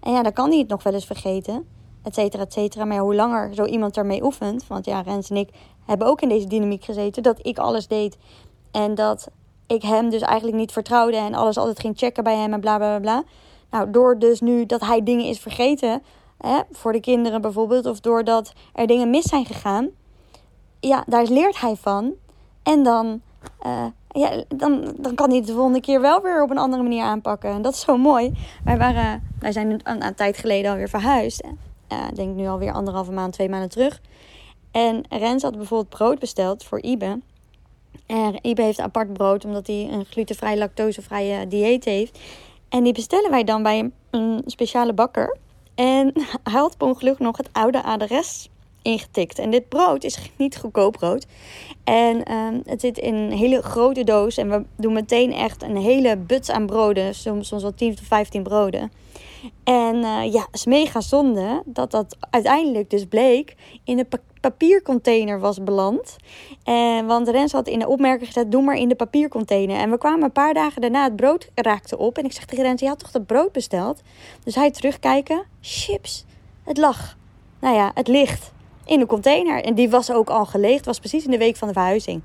En 0.00 0.12
ja, 0.12 0.22
dan 0.22 0.32
kan 0.32 0.48
hij 0.50 0.58
het 0.58 0.68
nog 0.68 0.82
wel 0.82 0.92
eens 0.94 1.06
vergeten. 1.06 1.66
Et 2.02 2.14
cetera, 2.14 2.42
et 2.42 2.52
cetera. 2.52 2.84
Maar 2.84 2.98
hoe 2.98 3.14
langer 3.14 3.54
zo 3.54 3.64
iemand 3.64 3.96
ermee 3.96 4.24
oefent. 4.24 4.66
Want 4.66 4.84
ja, 4.84 5.00
Rens 5.00 5.30
en 5.30 5.36
ik 5.36 5.48
hebben 5.86 6.06
ook 6.06 6.20
in 6.20 6.28
deze 6.28 6.46
dynamiek 6.46 6.84
gezeten. 6.84 7.22
Dat 7.22 7.46
ik 7.46 7.58
alles 7.58 7.86
deed. 7.86 8.18
En 8.70 8.94
dat 8.94 9.28
ik 9.66 9.82
hem 9.82 10.10
dus 10.10 10.20
eigenlijk 10.20 10.56
niet 10.56 10.72
vertrouwde. 10.72 11.16
En 11.16 11.34
alles 11.34 11.56
altijd 11.58 11.80
ging 11.80 11.98
checken 11.98 12.24
bij 12.24 12.36
hem 12.36 12.52
en 12.52 12.60
bla 12.60 12.76
bla 12.76 12.98
bla. 12.98 13.24
Nou, 13.70 13.90
door 13.90 14.18
dus 14.18 14.40
nu 14.40 14.66
dat 14.66 14.80
hij 14.80 15.02
dingen 15.02 15.24
is 15.24 15.40
vergeten. 15.40 16.02
Hè, 16.38 16.60
voor 16.70 16.92
de 16.92 17.00
kinderen 17.00 17.40
bijvoorbeeld. 17.40 17.86
Of 17.86 18.00
doordat 18.00 18.52
er 18.72 18.86
dingen 18.86 19.10
mis 19.10 19.24
zijn 19.24 19.46
gegaan. 19.46 19.88
Ja, 20.80 21.04
daar 21.06 21.24
leert 21.24 21.60
hij 21.60 21.76
van. 21.76 22.12
En 22.62 22.82
dan 22.82 23.20
uh, 23.66 23.84
ja, 24.12 24.42
dan, 24.48 24.94
dan 24.98 25.14
kan 25.14 25.28
hij 25.28 25.38
het 25.38 25.46
de 25.46 25.52
volgende 25.52 25.80
keer 25.80 26.00
wel 26.00 26.22
weer 26.22 26.42
op 26.42 26.50
een 26.50 26.58
andere 26.58 26.82
manier 26.82 27.02
aanpakken. 27.02 27.50
En 27.50 27.62
dat 27.62 27.74
is 27.74 27.80
zo 27.80 27.96
mooi. 27.96 28.32
Wij, 28.64 28.78
waren, 28.78 29.22
wij 29.38 29.52
zijn 29.52 29.80
een, 29.84 30.14
tijd 30.14 30.36
geleden 30.36 30.70
alweer 30.70 30.88
verhuisd. 30.88 31.44
Uh, 31.44 31.98
ik 32.08 32.16
denk 32.16 32.36
nu 32.36 32.46
alweer 32.46 32.72
anderhalve 32.72 33.12
maand, 33.12 33.32
twee 33.32 33.48
maanden 33.48 33.68
terug. 33.68 34.00
En 34.70 35.04
Rens 35.08 35.42
had 35.42 35.56
bijvoorbeeld 35.56 35.88
brood 35.88 36.18
besteld 36.18 36.64
voor 36.64 36.80
Ibe. 36.80 37.20
En 38.06 38.38
Ibe 38.42 38.62
heeft 38.62 38.80
apart 38.80 39.12
brood 39.12 39.44
omdat 39.44 39.66
hij 39.66 39.88
een 39.90 40.04
glutenvrij, 40.04 40.58
lactosevrije 40.58 41.48
dieet 41.48 41.84
heeft. 41.84 42.18
En 42.68 42.82
die 42.82 42.92
bestellen 42.92 43.30
wij 43.30 43.44
dan 43.44 43.62
bij 43.62 43.78
een, 43.78 43.92
een 44.10 44.42
speciale 44.46 44.92
bakker. 44.92 45.36
En 45.74 46.12
hij 46.50 46.60
had 46.60 46.76
per 46.76 46.86
ongeluk 46.86 47.18
nog 47.18 47.36
het 47.36 47.48
oude 47.52 47.82
adres 47.82 48.50
ingetikt. 48.82 49.38
En 49.38 49.50
dit 49.50 49.68
brood 49.68 50.04
is 50.04 50.18
niet 50.36 50.56
goedkoop 50.56 50.92
brood. 50.92 51.26
En 51.84 52.22
ehm, 52.22 52.60
het 52.64 52.80
zit 52.80 52.98
in 52.98 53.14
een 53.14 53.32
hele 53.32 53.62
grote 53.62 54.04
doos. 54.04 54.36
En 54.36 54.50
we 54.50 54.64
doen 54.76 54.92
meteen 54.92 55.32
echt 55.32 55.62
een 55.62 55.76
hele 55.76 56.16
buts 56.16 56.50
aan 56.50 56.66
broden. 56.66 57.14
Soms, 57.14 57.48
soms 57.48 57.62
wel 57.62 57.74
10 57.74 57.94
tot 57.94 58.06
15 58.06 58.42
broden. 58.42 58.90
En 59.64 59.96
uh, 59.96 60.32
ja, 60.32 60.40
het 60.40 60.54
is 60.54 60.66
mega 60.66 61.00
zonde 61.00 61.62
dat 61.64 61.90
dat 61.90 62.16
uiteindelijk 62.30 62.90
dus 62.90 63.04
bleek 63.04 63.54
in 63.84 63.96
de 63.96 64.06
papiercontainer 64.40 65.40
was 65.40 65.62
beland. 65.62 66.16
En, 66.64 67.06
want 67.06 67.28
Rens 67.28 67.52
had 67.52 67.68
in 67.68 67.78
de 67.78 67.88
opmerking 67.88 68.26
gezet, 68.26 68.52
doe 68.52 68.62
maar 68.62 68.76
in 68.76 68.88
de 68.88 68.94
papiercontainer. 68.94 69.76
En 69.76 69.90
we 69.90 69.98
kwamen 69.98 70.22
een 70.22 70.32
paar 70.32 70.54
dagen 70.54 70.80
daarna, 70.80 71.04
het 71.04 71.16
brood 71.16 71.48
raakte 71.54 71.98
op. 71.98 72.18
En 72.18 72.24
ik 72.24 72.32
zeg 72.32 72.44
tegen 72.44 72.64
Rens, 72.64 72.80
je 72.80 72.88
had 72.88 72.98
toch 72.98 73.10
dat 73.10 73.26
brood 73.26 73.52
besteld? 73.52 74.00
Dus 74.44 74.54
hij 74.54 74.70
terugkijken, 74.70 75.44
chips, 75.60 76.24
het 76.64 76.78
lag. 76.78 77.16
Nou 77.60 77.74
ja, 77.74 77.90
het 77.94 78.08
ligt 78.08 78.52
in 78.92 79.00
een 79.00 79.06
container. 79.06 79.64
En 79.64 79.74
die 79.74 79.90
was 79.90 80.10
ook 80.10 80.30
al 80.30 80.46
geleegd. 80.46 80.86
was 80.86 80.98
precies 80.98 81.24
in 81.24 81.30
de 81.30 81.38
week 81.38 81.56
van 81.56 81.68
de 81.68 81.74
verhuizing. 81.74 82.22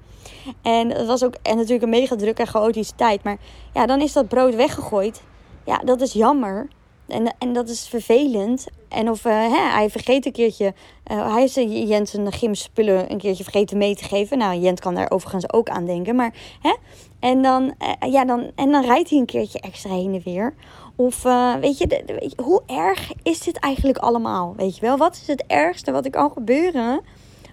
En 0.61 0.91
het 0.91 1.07
was 1.07 1.23
ook 1.23 1.35
en 1.41 1.55
natuurlijk 1.55 1.83
een 1.83 1.89
mega 1.89 2.15
druk 2.15 2.39
en 2.39 2.47
chaotische 2.47 2.95
tijd. 2.95 3.23
Maar 3.23 3.37
ja, 3.73 3.85
dan 3.85 4.01
is 4.01 4.13
dat 4.13 4.27
brood 4.27 4.55
weggegooid. 4.55 5.21
Ja, 5.65 5.77
dat 5.77 6.01
is 6.01 6.13
jammer. 6.13 6.67
En, 7.07 7.35
en 7.39 7.53
dat 7.53 7.69
is 7.69 7.87
vervelend. 7.87 8.67
En 8.89 9.09
of 9.09 9.25
uh, 9.25 9.33
hè, 9.33 9.71
hij 9.71 9.89
vergeet 9.89 10.25
een 10.25 10.31
keertje. 10.31 10.73
Uh, 11.11 11.33
hij 11.33 11.43
is 11.43 11.53
Jens 11.89 12.13
een 12.13 12.31
gymspullen 12.31 13.11
een 13.11 13.17
keertje 13.17 13.43
vergeten 13.43 13.77
mee 13.77 13.95
te 13.95 14.03
geven. 14.03 14.37
Nou, 14.37 14.59
Jens 14.59 14.79
kan 14.79 14.95
daar 14.95 15.11
overigens 15.11 15.53
ook 15.53 15.69
aan 15.69 15.85
denken. 15.85 16.15
Maar 16.15 16.33
hè. 16.61 16.75
En 17.19 17.41
dan, 17.41 17.75
ja, 18.09 18.25
dan, 18.25 18.51
en 18.55 18.71
dan 18.71 18.85
rijdt 18.85 19.09
hij 19.09 19.19
een 19.19 19.25
keertje 19.25 19.59
extra 19.59 19.89
heen 19.89 20.13
en 20.13 20.21
weer. 20.23 20.53
Of 20.99 21.25
uh, 21.25 21.55
weet, 21.55 21.77
je, 21.77 21.87
weet 21.87 22.33
je, 22.35 22.43
hoe 22.43 22.61
erg 22.65 23.11
is 23.23 23.39
dit 23.39 23.59
eigenlijk 23.59 23.97
allemaal? 23.97 24.53
Weet 24.57 24.75
je 24.75 24.81
wel, 24.81 24.97
wat 24.97 25.15
is 25.15 25.27
het 25.27 25.43
ergste 25.47 25.91
wat 25.91 26.05
er 26.05 26.11
kan 26.11 26.31
gebeuren 26.31 27.01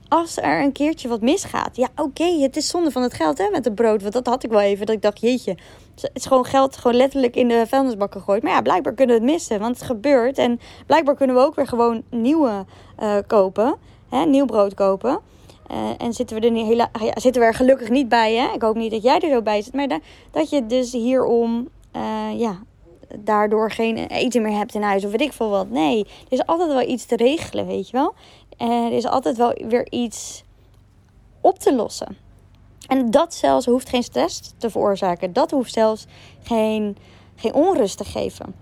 als 0.09 0.37
er 0.37 0.63
een 0.63 0.73
keertje 0.73 1.09
wat 1.09 1.21
misgaat? 1.21 1.77
Ja, 1.77 1.89
oké, 1.97 2.25
het 2.25 2.57
is 2.57 2.69
zonde 2.69 2.91
van 2.91 3.03
het 3.03 3.15
geld 3.15 3.39
hè, 3.39 3.49
met 3.51 3.65
het 3.65 3.75
brood. 3.75 4.03
Want 4.03 4.15
dat 4.15 4.27
had 4.27 4.45
ik 4.45 4.51
wel 4.51 4.61
even. 4.61 4.87
Dat 4.87 4.95
ik 4.95 5.03
dacht, 5.03 5.21
jeetje, 5.21 5.57
het 5.95 6.11
is 6.13 6.27
gewoon 6.27 6.45
geld 6.45 6.77
gewoon 6.77 6.97
letterlijk 6.97 7.37
in 7.37 7.49
de 7.49 7.65
vuilnisbak 7.67 8.13
gegooid. 8.13 8.43
Maar 8.43 8.53
ja, 8.53 8.63
blijkbaar 8.63 8.93
kunnen 8.95 9.17
we 9.17 9.23
het 9.23 9.31
missen, 9.33 9.61
want 9.61 9.77
het 9.77 9.87
gebeurt. 9.87 10.39
En 10.39 10.61
blijkbaar 10.87 11.15
kunnen 11.15 11.37
we 11.37 11.43
ook 11.43 11.55
weer 11.55 11.67
gewoon 11.67 12.03
nieuwe 12.11 12.65
uh, 13.03 13.17
kopen. 13.27 13.77
Hè, 14.09 14.25
nieuw 14.25 14.45
brood 14.45 14.75
kopen. 14.75 15.21
Uh, 15.71 15.79
en 15.99 16.13
zitten 16.13 16.41
we, 16.41 16.47
er 16.47 16.53
niet 16.53 16.67
hele, 16.67 16.89
ja, 17.01 17.21
zitten 17.21 17.43
we 17.43 17.49
er 17.49 17.55
gelukkig 17.55 17.89
niet 17.89 18.09
bij. 18.09 18.35
Hè? 18.35 18.55
Ik 18.55 18.63
hoop 18.63 18.75
niet 18.75 18.91
dat 18.91 19.03
jij 19.03 19.21
er 19.21 19.31
zo 19.31 19.43
bij 19.43 19.63
zit. 19.63 19.75
Maar 19.75 19.89
da 19.89 19.99
dat 20.31 20.51
je 20.51 20.67
dus 20.67 20.93
hierom 20.93 21.69
ja, 22.37 22.59
daardoor 23.19 23.71
geen 23.71 23.97
eten 23.97 24.43
meer 24.43 24.57
hebt 24.57 24.75
in 24.75 24.83
huis 24.83 25.05
of 25.05 25.11
weet 25.11 25.21
ik 25.21 25.33
veel 25.33 25.51
wat. 25.51 25.71
Nee, 25.71 25.99
er 26.05 26.33
is 26.33 26.47
altijd 26.47 26.69
wel 26.69 26.89
iets 26.89 27.07
te 27.07 27.17
regelen, 27.17 27.67
weet 27.67 27.91
je 27.91 27.97
wel. 27.97 28.15
En 28.57 28.71
er 28.71 28.93
is 28.93 29.07
altijd 29.07 29.37
wel 29.37 29.53
weer 29.69 29.93
iets 29.93 30.45
op 31.41 31.59
te 31.59 31.75
lossen. 31.75 32.17
En 32.87 33.11
dat 33.11 33.35
zelfs 33.35 33.67
hoeft 33.67 33.89
geen 33.89 34.03
stress 34.03 34.41
te 34.59 34.71
veroorzaken. 34.71 35.33
Dat 35.33 35.51
hoeft 35.51 35.73
zelfs 35.73 36.07
geen, 36.43 36.97
geen 37.37 37.55
onrust 37.55 37.97
te 37.97 38.05
geven. 38.05 38.55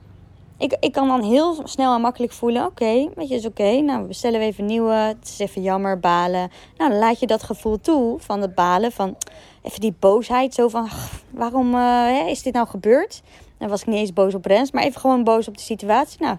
Ik, 0.58 0.76
ik 0.80 0.92
kan 0.92 1.08
dan 1.08 1.22
heel 1.22 1.56
snel 1.64 1.94
en 1.94 2.00
makkelijk 2.00 2.32
voelen: 2.32 2.66
oké, 2.66 3.08
weet 3.14 3.28
je, 3.28 3.34
is 3.34 3.46
oké. 3.46 3.80
Nou, 3.80 4.00
we 4.00 4.06
bestellen 4.06 4.40
even 4.40 4.64
nieuwe. 4.64 4.92
Het 4.92 5.28
is 5.28 5.38
even 5.38 5.62
jammer, 5.62 6.00
balen. 6.00 6.50
Nou, 6.76 6.90
dan 6.90 6.98
laat 6.98 7.20
je 7.20 7.26
dat 7.26 7.42
gevoel 7.42 7.80
toe 7.80 8.20
van 8.20 8.40
het 8.40 8.54
balen. 8.54 8.92
Van 8.92 9.16
even 9.62 9.80
die 9.80 9.94
boosheid. 9.98 10.54
Zo 10.54 10.68
van: 10.68 10.88
waarom 11.30 11.74
uh, 11.74 12.28
is 12.28 12.42
dit 12.42 12.52
nou 12.52 12.68
gebeurd? 12.68 13.22
Dan 13.62 13.70
was 13.70 13.80
ik 13.80 13.86
niet 13.86 13.96
eens 13.96 14.12
boos 14.12 14.34
op 14.34 14.44
Rens, 14.44 14.70
maar 14.70 14.82
even 14.82 15.00
gewoon 15.00 15.24
boos 15.24 15.48
op 15.48 15.56
de 15.56 15.62
situatie. 15.62 16.20
Nou, 16.20 16.36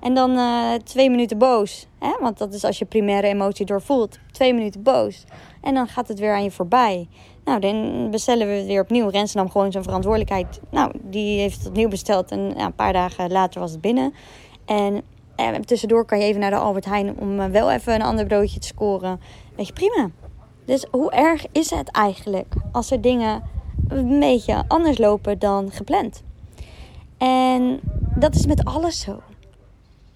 en 0.00 0.14
dan 0.14 0.30
uh, 0.30 0.74
twee 0.84 1.10
minuten 1.10 1.38
boos. 1.38 1.86
Hè? 1.98 2.16
Want 2.20 2.38
dat 2.38 2.54
is 2.54 2.64
als 2.64 2.78
je 2.78 2.84
primaire 2.84 3.26
emotie 3.26 3.66
doorvoelt. 3.66 4.18
Twee 4.32 4.54
minuten 4.54 4.82
boos. 4.82 5.24
En 5.62 5.74
dan 5.74 5.88
gaat 5.88 6.08
het 6.08 6.18
weer 6.18 6.34
aan 6.34 6.42
je 6.42 6.50
voorbij. 6.50 7.08
Nou, 7.44 7.60
dan 7.60 8.08
bestellen 8.10 8.46
we 8.46 8.64
weer 8.66 8.80
opnieuw. 8.80 9.08
Rens 9.08 9.34
nam 9.34 9.50
gewoon 9.50 9.72
zijn 9.72 9.84
verantwoordelijkheid. 9.84 10.60
Nou, 10.70 10.92
die 11.02 11.40
heeft 11.40 11.58
het 11.58 11.68
opnieuw 11.68 11.88
besteld. 11.88 12.30
En 12.30 12.52
ja, 12.56 12.64
een 12.64 12.74
paar 12.74 12.92
dagen 12.92 13.32
later 13.32 13.60
was 13.60 13.70
het 13.70 13.80
binnen. 13.80 14.14
En 14.64 15.02
eh, 15.36 15.54
tussendoor 15.54 16.04
kan 16.04 16.18
je 16.18 16.24
even 16.24 16.40
naar 16.40 16.50
de 16.50 16.56
Albert 16.56 16.84
Heijn 16.84 17.18
om 17.18 17.40
uh, 17.40 17.46
wel 17.46 17.70
even 17.70 17.94
een 17.94 18.02
ander 18.02 18.26
broodje 18.26 18.60
te 18.60 18.66
scoren. 18.66 19.20
Weet 19.56 19.66
je, 19.66 19.72
prima. 19.72 20.10
Dus 20.64 20.86
hoe 20.90 21.10
erg 21.10 21.46
is 21.52 21.70
het 21.70 21.90
eigenlijk 21.90 22.54
als 22.72 22.90
er 22.90 23.00
dingen 23.00 23.42
een 23.88 24.20
beetje 24.20 24.64
anders 24.68 24.98
lopen 24.98 25.38
dan 25.38 25.70
gepland? 25.70 26.24
En 27.18 27.80
dat 28.16 28.34
is 28.34 28.46
met 28.46 28.64
alles 28.64 29.00
zo. 29.00 29.20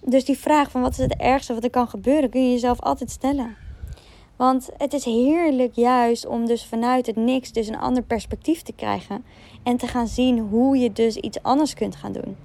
Dus 0.04 0.24
die 0.24 0.38
vraag 0.38 0.70
van 0.70 0.80
wat 0.80 0.90
is 0.90 0.98
het 0.98 1.16
ergste 1.16 1.54
wat 1.54 1.64
er 1.64 1.70
kan 1.70 1.88
gebeuren, 1.88 2.30
kun 2.30 2.44
je 2.44 2.52
jezelf 2.52 2.80
altijd 2.80 3.10
stellen. 3.10 3.56
Want 4.36 4.68
het 4.76 4.92
is 4.92 5.04
heerlijk 5.04 5.74
juist 5.74 6.26
om 6.26 6.46
dus 6.46 6.64
vanuit 6.64 7.06
het 7.06 7.16
niks 7.16 7.52
dus 7.52 7.68
een 7.68 7.78
ander 7.78 8.02
perspectief 8.02 8.62
te 8.62 8.72
krijgen. 8.72 9.24
En 9.62 9.76
te 9.76 9.86
gaan 9.86 10.08
zien 10.08 10.38
hoe 10.38 10.76
je 10.76 10.92
dus 10.92 11.16
iets 11.16 11.42
anders 11.42 11.74
kunt 11.74 11.96
gaan 11.96 12.12
doen. 12.12 12.36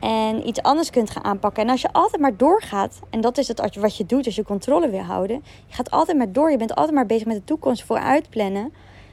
En 0.00 0.48
iets 0.48 0.62
anders 0.62 0.90
kunt 0.90 1.10
gaan 1.10 1.24
aanpakken. 1.24 1.62
En 1.62 1.70
als 1.70 1.80
je 1.80 1.92
altijd 1.92 2.22
maar 2.22 2.36
doorgaat, 2.36 2.98
en 3.10 3.20
dat 3.20 3.38
is 3.38 3.48
het 3.48 3.76
wat 3.76 3.96
je 3.96 4.06
doet 4.06 4.26
als 4.26 4.34
je 4.34 4.42
controle 4.42 4.88
wil 4.90 5.00
houden. 5.00 5.42
Je 5.66 5.74
gaat 5.74 5.90
altijd 5.90 6.16
maar 6.16 6.32
door, 6.32 6.50
je 6.50 6.56
bent 6.56 6.74
altijd 6.74 6.94
maar 6.94 7.06
bezig 7.06 7.26
met 7.26 7.36
de 7.36 7.44
toekomst 7.44 7.84
vooruit 7.84 8.30
plannen. 8.30 8.72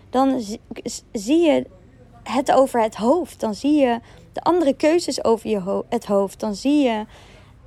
Dan 0.10 0.42
zie 1.12 1.40
je 1.40 1.66
het 2.24 2.52
over 2.52 2.82
het 2.82 2.96
hoofd. 2.96 3.40
Dan 3.40 3.56
zie 3.56 3.80
je 3.80 4.00
de 4.38 4.44
andere 4.44 4.74
keuzes 4.74 5.24
over 5.24 5.50
je 5.50 5.84
het 5.90 6.06
hoofd. 6.06 6.40
Dan 6.40 6.56
zie 6.56 6.84
je, 6.84 7.06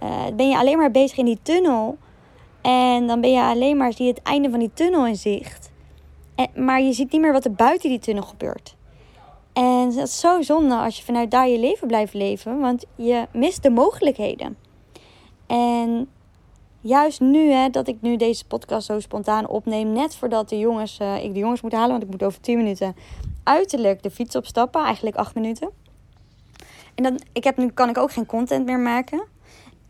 uh, 0.02 0.26
ben 0.36 0.48
je 0.48 0.56
alleen 0.56 0.78
maar 0.78 0.90
bezig 0.90 1.18
in 1.18 1.24
die 1.24 1.38
tunnel. 1.42 1.98
En 2.62 3.06
dan 3.06 3.20
ben 3.20 3.32
je 3.32 3.42
alleen 3.42 3.76
maar, 3.76 3.92
zie 3.92 4.06
je 4.06 4.12
het 4.12 4.22
einde 4.22 4.50
van 4.50 4.58
die 4.58 4.70
tunnel 4.74 5.06
in 5.06 5.16
zicht. 5.16 5.70
Maar 6.54 6.82
je 6.82 6.92
ziet 6.92 7.12
niet 7.12 7.20
meer 7.20 7.32
wat 7.32 7.44
er 7.44 7.52
buiten 7.52 7.88
die 7.88 7.98
tunnel 7.98 8.22
gebeurt. 8.22 8.76
En 9.52 9.94
dat 9.94 10.06
is 10.06 10.20
zo 10.20 10.42
zonde 10.42 10.74
als 10.74 10.96
je 10.96 11.04
vanuit 11.04 11.30
daar 11.30 11.48
je 11.48 11.58
leven 11.58 11.86
blijft 11.86 12.14
leven. 12.14 12.60
Want 12.60 12.84
je 12.94 13.26
mist 13.32 13.62
de 13.62 13.70
mogelijkheden. 13.70 14.56
En 15.46 16.08
juist 16.80 17.20
nu, 17.20 17.50
hè, 17.50 17.68
dat 17.68 17.88
ik 17.88 17.96
nu 18.00 18.16
deze 18.16 18.46
podcast 18.46 18.86
zo 18.86 19.00
spontaan 19.00 19.48
opneem. 19.48 19.92
Net 19.92 20.16
voordat 20.16 20.48
de 20.48 20.58
jongens, 20.58 20.98
uh, 21.02 21.24
ik 21.24 21.34
de 21.34 21.40
jongens 21.40 21.60
moet 21.60 21.72
halen. 21.72 21.90
Want 21.90 22.02
ik 22.02 22.10
moet 22.10 22.22
over 22.22 22.40
10 22.40 22.56
minuten 22.56 22.96
uiterlijk 23.44 24.02
de 24.02 24.10
fiets 24.10 24.36
opstappen. 24.36 24.84
Eigenlijk 24.84 25.16
8 25.16 25.34
minuten. 25.34 25.70
En 27.04 27.23
ik 27.33 27.45
heb, 27.45 27.57
nu 27.57 27.69
kan 27.71 27.88
ik 27.88 27.99
ook 27.99 28.12
geen 28.12 28.26
content 28.26 28.66
meer 28.66 28.78
maken. 28.78 29.23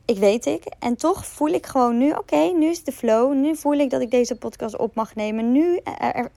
Ik 0.05 0.19
weet 0.19 0.47
ik. 0.47 0.65
En 0.79 0.97
toch 0.97 1.27
voel 1.27 1.49
ik 1.49 1.67
gewoon 1.67 1.99
nu, 1.99 2.11
oké, 2.11 2.37
nu 2.37 2.67
is 2.67 2.85
de 2.85 2.93
flow. 2.93 3.35
Nu 3.35 3.57
voel 3.57 3.73
ik 3.73 3.91
dat 3.91 4.01
ik 4.01 4.11
deze 4.11 4.37
podcast 4.37 4.77
op 4.77 4.95
mag 4.95 5.15
nemen. 5.15 5.53
Nu 5.53 5.81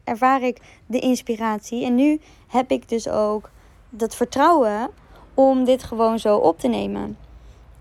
ervaar 0.03 0.42
ik 0.42 0.58
de 0.86 1.00
inspiratie. 1.00 1.86
En 1.86 1.96
nu 1.96 2.20
heb 2.48 2.72
ik 2.72 2.89
dus 2.89 3.08
ook 3.08 3.50
dat 3.89 4.15
vertrouwen 4.15 4.89
om 5.34 5.63
dit 5.63 5.84
gewoon 5.84 6.20
zo 6.20 6.38
op 6.38 6.60
te 6.60 6.68
nemen. 6.68 7.18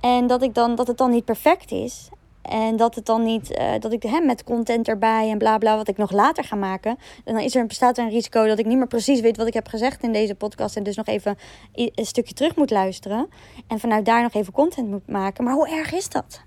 En 0.01 0.27
dat, 0.27 0.43
ik 0.43 0.55
dan, 0.55 0.75
dat 0.75 0.87
het 0.87 0.99
dan 0.99 1.11
niet 1.11 1.25
perfect 1.25 1.71
is. 1.71 2.09
En 2.43 2.77
dat 2.77 2.95
het 2.95 3.07
dan 3.07 3.23
niet, 3.23 3.51
uh, 3.51 3.73
dat 3.79 3.93
ik 3.93 4.03
hem 4.03 4.27
met 4.27 4.45
content 4.45 4.89
erbij 4.89 5.31
en 5.31 5.39
bla 5.39 5.59
bla, 5.59 5.77
wat 5.77 5.89
ik 5.89 5.97
nog 5.97 6.11
later 6.11 6.45
ga 6.45 6.57
maken. 6.57 6.99
En 7.25 7.35
dan 7.35 7.43
is 7.43 7.55
er, 7.55 7.67
bestaat 7.67 7.99
er 7.99 8.05
een 8.05 8.11
risico 8.11 8.47
dat 8.47 8.59
ik 8.59 8.67
niet 8.67 8.77
meer 8.77 8.87
precies 8.87 9.21
weet 9.21 9.37
wat 9.37 9.47
ik 9.47 9.55
heb 9.55 9.67
gezegd 9.67 10.03
in 10.03 10.13
deze 10.13 10.35
podcast. 10.35 10.77
En 10.77 10.83
dus 10.83 10.97
nog 10.97 11.07
even 11.07 11.39
een 11.73 12.07
stukje 12.07 12.35
terug 12.35 12.57
moet 12.57 12.71
luisteren. 12.71 13.29
En 13.67 13.79
vanuit 13.79 14.05
daar 14.05 14.23
nog 14.23 14.35
even 14.35 14.53
content 14.53 14.89
moet 14.89 15.09
maken. 15.09 15.45
Maar 15.45 15.55
hoe 15.55 15.69
erg 15.69 15.93
is 15.93 16.09
dat? 16.09 16.43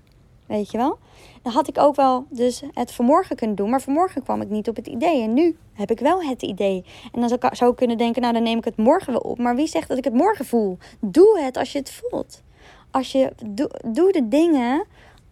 Weet 0.46 0.70
je 0.70 0.78
wel? 0.78 0.98
Dan 1.42 1.52
had 1.52 1.68
ik 1.68 1.78
ook 1.78 1.96
wel 1.96 2.26
dus 2.30 2.62
het 2.72 2.92
vanmorgen 2.92 3.36
kunnen 3.36 3.56
doen. 3.56 3.70
Maar 3.70 3.82
vanmorgen 3.82 4.22
kwam 4.22 4.40
ik 4.40 4.48
niet 4.48 4.68
op 4.68 4.76
het 4.76 4.86
idee. 4.86 5.22
En 5.22 5.34
nu 5.34 5.56
heb 5.72 5.90
ik 5.90 5.98
wel 5.98 6.22
het 6.22 6.42
idee. 6.42 6.84
En 7.12 7.20
dan 7.20 7.28
zou 7.28 7.40
ik, 7.46 7.54
zou 7.54 7.74
kunnen 7.74 7.98
denken, 7.98 8.22
nou 8.22 8.34
dan 8.34 8.42
neem 8.42 8.58
ik 8.58 8.64
het 8.64 8.76
morgen 8.76 9.12
wel 9.12 9.20
op. 9.20 9.38
Maar 9.38 9.56
wie 9.56 9.66
zegt 9.66 9.88
dat 9.88 9.98
ik 9.98 10.04
het 10.04 10.14
morgen 10.14 10.44
voel? 10.44 10.78
Doe 11.00 11.40
het 11.40 11.56
als 11.56 11.72
je 11.72 11.78
het 11.78 11.90
voelt. 11.90 12.42
Als 12.90 13.12
je, 13.12 13.32
doe, 13.46 13.70
doe 13.84 14.12
de 14.12 14.28
dingen 14.28 14.84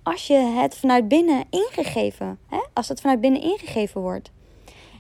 als 0.05 0.27
je 0.27 0.35
het 0.35 0.77
vanuit 0.77 1.09
binnen 1.09 1.45
ingegeven, 1.51 2.39
hè? 2.49 2.59
als 2.73 2.89
het 2.89 3.01
vanuit 3.01 3.21
binnen 3.21 3.43
ingegeven 3.43 4.01
wordt. 4.01 4.31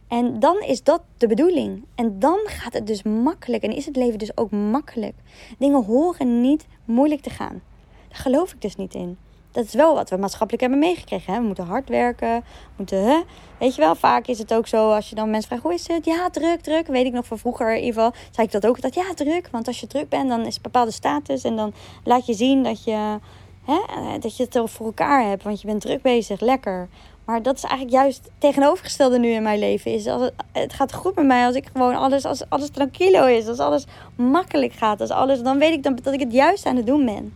En 0.09 0.39
dan 0.39 0.63
is 0.63 0.83
dat 0.83 1.03
de 1.17 1.27
bedoeling. 1.27 1.85
En 1.95 2.19
dan 2.19 2.39
gaat 2.45 2.73
het 2.73 2.87
dus 2.87 3.03
makkelijk 3.03 3.63
en 3.63 3.71
is 3.71 3.87
het 3.87 3.97
leven 3.97 4.19
dus 4.19 4.37
ook 4.37 4.51
makkelijk. 4.51 5.15
Dingen 5.59 5.85
horen 5.85 6.41
niet 6.41 6.67
moeilijk 6.85 7.21
te 7.21 7.31
gaan. 7.31 7.63
Daar 8.09 8.19
geloof 8.19 8.53
ik 8.53 8.63
dus 8.63 8.77
niet 8.77 8.95
in. 8.95 9.19
Dat 9.55 9.65
is 9.65 9.75
wel 9.75 9.95
wat 9.95 10.11
we 10.11 10.17
maatschappelijk 10.17 10.61
hebben 10.61 10.81
meegekregen. 10.81 11.33
Hè? 11.33 11.41
We 11.41 11.47
moeten 11.47 11.65
hard 11.65 11.89
werken. 11.89 12.45
Moeten, 12.77 13.05
hè? 13.05 13.21
Weet 13.59 13.75
je 13.75 13.81
wel, 13.81 13.95
vaak 13.95 14.27
is 14.27 14.39
het 14.39 14.55
ook 14.55 14.67
zo 14.67 14.91
als 14.91 15.09
je 15.09 15.15
dan 15.15 15.31
mensen 15.31 15.49
vraagt: 15.49 15.63
hoe 15.63 15.75
is 15.75 15.89
het? 15.89 16.05
Ja, 16.05 16.31
druk, 16.31 16.61
druk. 16.61 16.87
Weet 16.87 17.07
ik 17.07 17.13
nog 17.13 17.27
van 17.27 17.39
vroeger 17.39 17.77
in 17.77 17.85
ieder 17.85 17.95
geval. 17.95 18.13
Zei 18.31 18.47
ik 18.47 18.53
dat 18.53 18.67
ook. 18.67 18.81
Dat 18.81 18.95
ja, 18.95 19.15
druk. 19.15 19.49
Want 19.51 19.67
als 19.67 19.81
je 19.81 19.87
druk 19.87 20.09
bent, 20.09 20.29
dan 20.29 20.47
is 20.47 20.57
een 20.57 20.63
bepaalde 20.63 20.91
status. 20.91 21.45
En 21.45 21.57
dan 21.57 21.73
laat 22.05 22.27
je 22.27 22.35
zien 22.35 22.63
dat 22.63 22.85
je 22.85 23.19
Eh, 23.67 24.21
dat 24.21 24.37
je 24.37 24.43
het 24.43 24.55
er 24.55 24.69
voor 24.69 24.87
elkaar 24.87 25.29
hebt, 25.29 25.43
want 25.43 25.61
je 25.61 25.67
bent 25.67 25.81
druk 25.81 26.03
bezig, 26.03 26.41
lekker. 26.41 26.89
Maar 27.25 27.43
dat 27.43 27.57
is 27.57 27.63
eigenlijk 27.63 27.93
juist 27.93 28.31
tegenovergestelde 28.39 29.19
nu 29.19 29.29
in 29.29 29.43
mijn 29.43 29.59
leven. 29.59 29.93
Is 29.93 30.07
als 30.07 30.23
het, 30.23 30.33
het 30.53 30.73
gaat 30.73 30.95
goed 30.95 31.15
met 31.15 31.27
mij 31.27 31.47
als 31.47 31.55
ik 31.55 31.69
gewoon 31.73 31.95
alles, 31.95 32.25
als 32.25 32.49
alles 32.49 32.71
tranquilo 32.71 33.25
is. 33.25 33.49
Als 33.49 33.59
alles 33.59 33.85
makkelijk 34.15 34.73
gaat. 34.73 35.01
Als 35.01 35.11
alles, 35.11 35.43
dan 35.43 35.59
weet 35.59 35.73
ik 35.73 35.83
dan, 35.83 35.99
dat 36.03 36.15
ik 36.15 36.21
het 36.21 36.33
juist 36.33 36.67
aan 36.67 36.77
het 36.77 36.87
doen 36.87 37.05
ben. 37.05 37.33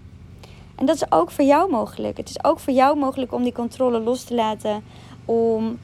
En 0.76 0.86
dat 0.86 0.94
is 0.94 1.12
ook 1.12 1.30
voor 1.30 1.44
jou 1.44 1.70
mogelijk. 1.70 2.16
Het 2.16 2.28
is 2.28 2.44
ook 2.44 2.58
voor 2.58 2.72
jou 2.72 2.98
mogelijk 2.98 3.32
om 3.32 3.42
die 3.42 3.52
controle 3.52 4.00
los 4.00 4.24
te 4.24 4.34
laten. 4.34 4.84
Om 5.24 5.78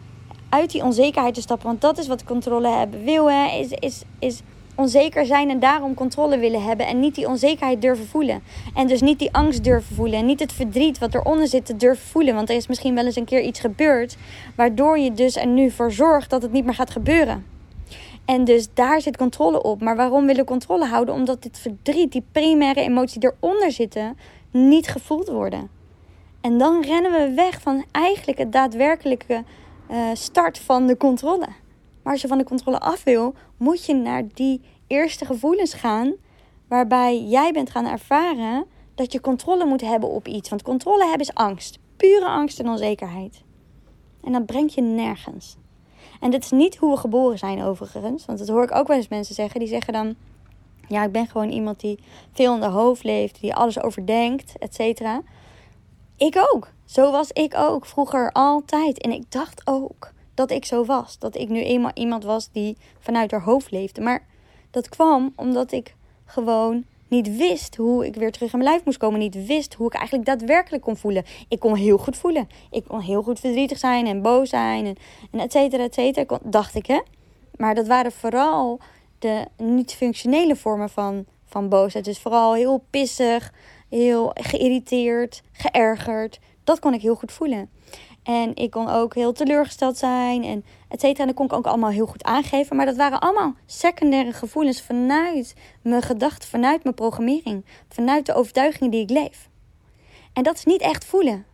uit 0.48 0.70
die 0.70 0.82
onzekerheid 0.82 1.34
te 1.34 1.40
stappen. 1.40 1.66
Want 1.66 1.80
dat 1.80 1.98
is 1.98 2.06
wat 2.06 2.24
controle 2.24 2.68
hebben 2.68 3.04
wil. 3.04 3.30
Hè? 3.30 3.58
Is, 3.58 3.70
is, 3.70 4.02
is 4.18 4.40
onzeker 4.74 5.26
zijn 5.26 5.50
en 5.50 5.58
daarom 5.58 5.94
controle 5.94 6.38
willen 6.38 6.62
hebben 6.62 6.86
en 6.86 7.00
niet 7.00 7.14
die 7.14 7.28
onzekerheid 7.28 7.82
durven 7.82 8.06
voelen. 8.06 8.42
En 8.74 8.86
dus 8.86 9.00
niet 9.00 9.18
die 9.18 9.32
angst 9.32 9.64
durven 9.64 9.96
voelen 9.96 10.18
en 10.18 10.26
niet 10.26 10.40
het 10.40 10.52
verdriet 10.52 10.98
wat 10.98 11.14
eronder 11.14 11.48
zit 11.48 11.66
te 11.66 11.76
durven 11.76 12.06
voelen. 12.06 12.34
Want 12.34 12.48
er 12.48 12.56
is 12.56 12.66
misschien 12.66 12.94
wel 12.94 13.04
eens 13.04 13.16
een 13.16 13.24
keer 13.24 13.40
iets 13.40 13.60
gebeurd 13.60 14.16
waardoor 14.56 14.98
je 14.98 15.12
dus 15.12 15.36
er 15.36 15.46
nu 15.46 15.70
voor 15.70 15.92
zorgt 15.92 16.30
dat 16.30 16.42
het 16.42 16.52
niet 16.52 16.64
meer 16.64 16.74
gaat 16.74 16.90
gebeuren. 16.90 17.44
En 18.24 18.44
dus 18.44 18.68
daar 18.74 19.00
zit 19.00 19.16
controle 19.16 19.62
op. 19.62 19.80
Maar 19.80 19.96
waarom 19.96 20.26
willen 20.26 20.40
we 20.40 20.50
controle 20.50 20.86
houden? 20.86 21.14
Omdat 21.14 21.42
dit 21.42 21.58
verdriet, 21.58 22.12
die 22.12 22.24
primaire 22.32 22.80
emotie 22.80 23.20
die 23.20 23.32
eronder 23.40 23.72
zitten, 23.72 24.16
niet 24.50 24.88
gevoeld 24.88 25.28
worden. 25.28 25.70
En 26.40 26.58
dan 26.58 26.82
rennen 26.82 27.12
we 27.12 27.34
weg 27.34 27.60
van 27.60 27.84
eigenlijk 27.90 28.38
het 28.38 28.52
daadwerkelijke 28.52 29.44
uh, 29.90 29.96
start 30.12 30.58
van 30.58 30.86
de 30.86 30.96
controle. 30.96 31.46
Maar 32.04 32.12
als 32.12 32.22
je 32.22 32.28
van 32.28 32.38
de 32.38 32.44
controle 32.44 32.80
af 32.80 33.04
wil, 33.04 33.34
moet 33.56 33.84
je 33.84 33.94
naar 33.94 34.22
die 34.34 34.60
eerste 34.86 35.24
gevoelens 35.24 35.74
gaan. 35.74 36.12
Waarbij 36.68 37.22
jij 37.22 37.52
bent 37.52 37.70
gaan 37.70 37.86
ervaren 37.86 38.66
dat 38.94 39.12
je 39.12 39.20
controle 39.20 39.64
moet 39.64 39.80
hebben 39.80 40.08
op 40.08 40.28
iets. 40.28 40.48
Want 40.48 40.62
controle 40.62 41.02
hebben 41.02 41.20
is 41.26 41.34
angst. 41.34 41.78
Pure 41.96 42.26
angst 42.26 42.60
en 42.60 42.68
onzekerheid. 42.68 43.42
En 44.22 44.32
dat 44.32 44.46
brengt 44.46 44.74
je 44.74 44.80
nergens. 44.80 45.56
En 46.20 46.30
dit 46.30 46.44
is 46.44 46.50
niet 46.50 46.76
hoe 46.76 46.90
we 46.90 46.96
geboren 46.96 47.38
zijn 47.38 47.62
overigens. 47.62 48.24
Want 48.24 48.38
dat 48.38 48.48
hoor 48.48 48.62
ik 48.62 48.74
ook 48.74 48.86
wel 48.86 48.96
eens 48.96 49.08
mensen 49.08 49.34
zeggen. 49.34 49.60
Die 49.60 49.68
zeggen 49.68 49.92
dan... 49.92 50.14
Ja, 50.88 51.04
ik 51.04 51.12
ben 51.12 51.26
gewoon 51.26 51.48
iemand 51.48 51.80
die 51.80 51.98
veel 52.32 52.54
in 52.54 52.60
de 52.60 52.66
hoofd 52.66 53.04
leeft, 53.04 53.40
die 53.40 53.54
alles 53.54 53.82
overdenkt, 53.82 54.58
et 54.58 54.74
cetera. 54.74 55.22
Ik 56.16 56.46
ook. 56.52 56.68
Zo 56.84 57.10
was 57.10 57.30
ik 57.30 57.54
ook 57.56 57.86
vroeger 57.86 58.32
altijd. 58.32 59.00
En 59.00 59.12
ik 59.12 59.30
dacht 59.30 59.62
ook 59.64 60.12
dat 60.34 60.50
ik 60.50 60.64
zo 60.64 60.84
was. 60.84 61.18
Dat 61.18 61.36
ik 61.36 61.48
nu 61.48 61.62
eenmaal 61.62 61.90
iemand 61.94 62.24
was 62.24 62.48
die 62.52 62.76
vanuit 62.98 63.30
haar 63.30 63.42
hoofd 63.42 63.70
leefde. 63.70 64.00
Maar 64.00 64.26
dat 64.70 64.88
kwam 64.88 65.32
omdat 65.36 65.72
ik 65.72 65.94
gewoon 66.24 66.84
niet 67.08 67.36
wist 67.36 67.76
hoe 67.76 68.06
ik 68.06 68.14
weer 68.14 68.32
terug 68.32 68.52
in 68.52 68.58
mijn 68.58 68.70
lijf 68.70 68.84
moest 68.84 68.98
komen. 68.98 69.18
Niet 69.18 69.46
wist 69.46 69.74
hoe 69.74 69.86
ik 69.86 69.94
eigenlijk 69.94 70.26
daadwerkelijk 70.26 70.82
kon 70.82 70.96
voelen. 70.96 71.24
Ik 71.48 71.60
kon 71.60 71.74
heel 71.74 71.98
goed 71.98 72.16
voelen. 72.16 72.48
Ik 72.70 72.84
kon 72.84 73.00
heel 73.00 73.22
goed 73.22 73.40
verdrietig 73.40 73.78
zijn 73.78 74.06
en 74.06 74.22
boos 74.22 74.48
zijn. 74.48 74.86
En, 74.86 74.96
en 75.30 75.40
et 75.40 75.52
cetera, 75.52 75.82
et 75.82 75.94
cetera. 75.94 76.38
Dacht 76.42 76.74
ik, 76.74 76.86
hè. 76.86 77.00
Maar 77.56 77.74
dat 77.74 77.86
waren 77.86 78.12
vooral 78.12 78.80
de 79.18 79.44
niet-functionele 79.56 80.56
vormen 80.56 80.90
van, 80.90 81.24
van 81.44 81.68
boosheid. 81.68 82.04
Dus 82.04 82.18
vooral 82.18 82.54
heel 82.54 82.84
pissig, 82.90 83.52
heel 83.88 84.30
geïrriteerd, 84.34 85.42
geërgerd. 85.52 86.40
Dat 86.64 86.78
kon 86.78 86.94
ik 86.94 87.00
heel 87.00 87.14
goed 87.14 87.32
voelen. 87.32 87.70
En 88.24 88.56
ik 88.56 88.70
kon 88.70 88.88
ook 88.88 89.14
heel 89.14 89.32
teleurgesteld 89.32 89.98
zijn 89.98 90.44
en 90.44 90.64
et 90.88 91.00
cetera. 91.00 91.20
En 91.20 91.26
dat 91.26 91.36
kon 91.36 91.46
ik 91.46 91.52
ook 91.52 91.66
allemaal 91.66 91.90
heel 91.90 92.06
goed 92.06 92.24
aangeven. 92.24 92.76
Maar 92.76 92.86
dat 92.86 92.96
waren 92.96 93.20
allemaal 93.20 93.54
secundaire 93.66 94.32
gevoelens 94.32 94.82
vanuit 94.82 95.54
mijn 95.82 96.02
gedachten, 96.02 96.48
vanuit 96.48 96.82
mijn 96.82 96.94
programmering. 96.94 97.64
Vanuit 97.88 98.26
de 98.26 98.34
overtuigingen 98.34 98.90
die 98.90 99.02
ik 99.02 99.10
leef. 99.10 99.48
En 100.32 100.42
dat 100.42 100.54
is 100.54 100.64
niet 100.64 100.80
echt 100.80 101.04
voelen. 101.04 101.44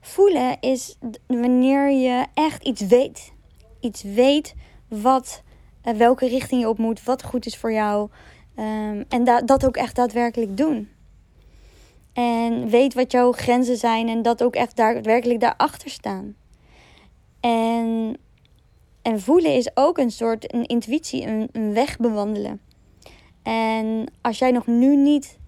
Voelen 0.00 0.60
is 0.60 0.96
wanneer 1.26 1.90
je 1.90 2.26
echt 2.34 2.62
iets 2.62 2.80
weet. 2.80 3.32
Iets 3.80 4.02
weet 4.02 4.54
wat, 4.88 5.42
uh, 5.84 5.94
welke 5.94 6.26
richting 6.26 6.60
je 6.60 6.68
op 6.68 6.78
moet, 6.78 7.04
wat 7.04 7.22
goed 7.22 7.46
is 7.46 7.56
voor 7.56 7.72
jou. 7.72 8.08
Um, 8.56 9.04
en 9.08 9.24
da 9.24 9.40
dat 9.40 9.66
ook 9.66 9.76
echt 9.76 9.96
daadwerkelijk 9.96 10.56
doen. 10.56 10.90
En 12.12 12.68
weet 12.68 12.94
wat 12.94 13.12
jouw 13.12 13.32
grenzen 13.32 13.76
zijn 13.76 14.08
en 14.08 14.22
dat 14.22 14.42
ook 14.42 14.54
echt 14.54 14.76
daadwerkelijk 14.76 15.40
daarachter 15.40 15.90
staan. 15.90 16.34
En, 17.40 18.16
en 19.02 19.20
voelen 19.20 19.54
is 19.54 19.70
ook 19.74 19.98
een 19.98 20.10
soort 20.10 20.54
een 20.54 20.66
intuïtie, 20.66 21.26
een, 21.26 21.48
een 21.52 21.74
weg 21.74 21.98
bewandelen. 21.98 22.60
En 23.42 24.06
als 24.20 24.38
jij 24.38 24.50
nog 24.50 24.66
nu 24.66 24.96
niet 24.96 25.38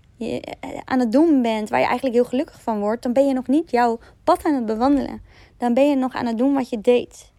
aan 0.85 0.99
het 0.99 1.13
doen 1.13 1.43
bent 1.43 1.69
waar 1.69 1.81
je 1.81 1.87
eigenlijk 1.87 2.15
heel 2.17 2.25
gelukkig 2.25 2.63
van 2.63 2.81
wordt, 2.81 3.03
dan 3.03 3.13
ben 3.13 3.27
je 3.27 3.33
nog 3.33 3.47
niet 3.47 3.71
jouw 3.71 3.99
pad 4.25 4.45
aan 4.45 4.55
het 4.55 4.67
bewandelen. 4.67 5.23
Dan 5.57 5.75
ben 5.75 5.89
je 5.89 5.97
nog 5.97 6.15
aan 6.15 6.27
het 6.27 6.39
doen 6.39 6.55
wat 6.55 6.69
je 6.69 6.81
deed. 6.81 7.33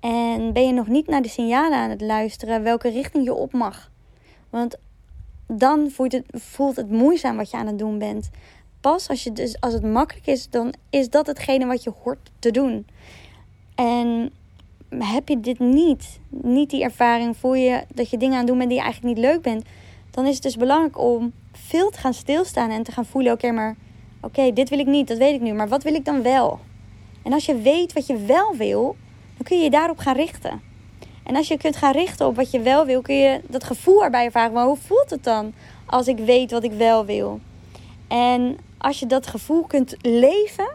En 0.00 0.52
ben 0.52 0.66
je 0.66 0.72
nog 0.72 0.86
niet 0.86 1.06
naar 1.06 1.22
de 1.22 1.28
signalen 1.28 1.78
aan 1.78 1.90
het 1.90 2.00
luisteren 2.00 2.62
welke 2.62 2.88
richting 2.88 3.24
je 3.24 3.34
op 3.34 3.52
mag. 3.52 3.90
Want 4.50 4.76
dan 5.46 5.90
voelt 5.90 6.12
het, 6.12 6.24
voelt 6.30 6.76
het 6.76 6.90
moeizaam 6.90 7.36
wat 7.36 7.50
je 7.50 7.56
aan 7.56 7.66
het 7.66 7.78
doen 7.78 7.98
bent 7.98 8.30
pas 8.80 9.08
als, 9.08 9.24
je 9.24 9.32
dus, 9.32 9.60
als 9.60 9.72
het 9.72 9.82
makkelijk 9.82 10.26
is, 10.26 10.50
dan 10.50 10.74
is 10.90 11.10
dat 11.10 11.26
hetgene 11.26 11.66
wat 11.66 11.82
je 11.82 11.92
hoort 12.02 12.30
te 12.38 12.50
doen. 12.50 12.86
En 13.74 14.32
heb 14.88 15.28
je 15.28 15.40
dit 15.40 15.58
niet, 15.58 16.20
niet 16.28 16.70
die 16.70 16.82
ervaring, 16.82 17.36
voel 17.36 17.54
je 17.54 17.84
dat 17.94 18.10
je 18.10 18.16
dingen 18.16 18.32
aan 18.32 18.38
het 18.38 18.48
doen 18.48 18.58
bent 18.58 18.70
die 18.70 18.78
je 18.78 18.84
eigenlijk 18.84 19.16
niet 19.16 19.24
leuk 19.24 19.42
bent, 19.42 19.64
dan 20.10 20.26
is 20.26 20.34
het 20.34 20.42
dus 20.42 20.56
belangrijk 20.56 20.98
om 20.98 21.32
veel 21.52 21.90
te 21.90 21.98
gaan 21.98 22.14
stilstaan 22.14 22.70
en 22.70 22.82
te 22.82 22.92
gaan 22.92 23.06
voelen: 23.06 23.32
oké, 23.32 23.50
maar 23.50 23.76
oké, 24.20 24.52
dit 24.52 24.68
wil 24.68 24.78
ik 24.78 24.86
niet, 24.86 25.08
dat 25.08 25.18
weet 25.18 25.34
ik 25.34 25.40
nu, 25.40 25.52
maar 25.52 25.68
wat 25.68 25.82
wil 25.82 25.94
ik 25.94 26.04
dan 26.04 26.22
wel? 26.22 26.58
En 27.22 27.32
als 27.32 27.46
je 27.46 27.60
weet 27.60 27.92
wat 27.92 28.06
je 28.06 28.16
wel 28.16 28.56
wil, 28.56 28.96
dan 29.36 29.46
kun 29.46 29.56
je 29.56 29.64
je 29.64 29.70
daarop 29.70 29.98
gaan 29.98 30.16
richten. 30.16 30.60
En 31.24 31.36
als 31.36 31.48
je 31.48 31.56
kunt 31.56 31.76
gaan 31.76 31.92
richten 31.92 32.26
op 32.26 32.36
wat 32.36 32.50
je 32.50 32.60
wel 32.60 32.86
wil, 32.86 33.02
kun 33.02 33.14
je 33.14 33.40
dat 33.48 33.64
gevoel 33.64 34.04
erbij 34.04 34.24
ervaren. 34.24 34.52
Maar 34.52 34.64
hoe 34.64 34.76
voelt 34.76 35.10
het 35.10 35.24
dan 35.24 35.52
als 35.86 36.06
ik 36.06 36.18
weet 36.18 36.50
wat 36.50 36.64
ik 36.64 36.72
wel 36.72 37.04
wil? 37.04 37.40
En 38.08 38.58
als 38.78 38.98
je 38.98 39.06
dat 39.06 39.26
gevoel 39.26 39.62
kunt 39.62 39.96
leven, 40.00 40.68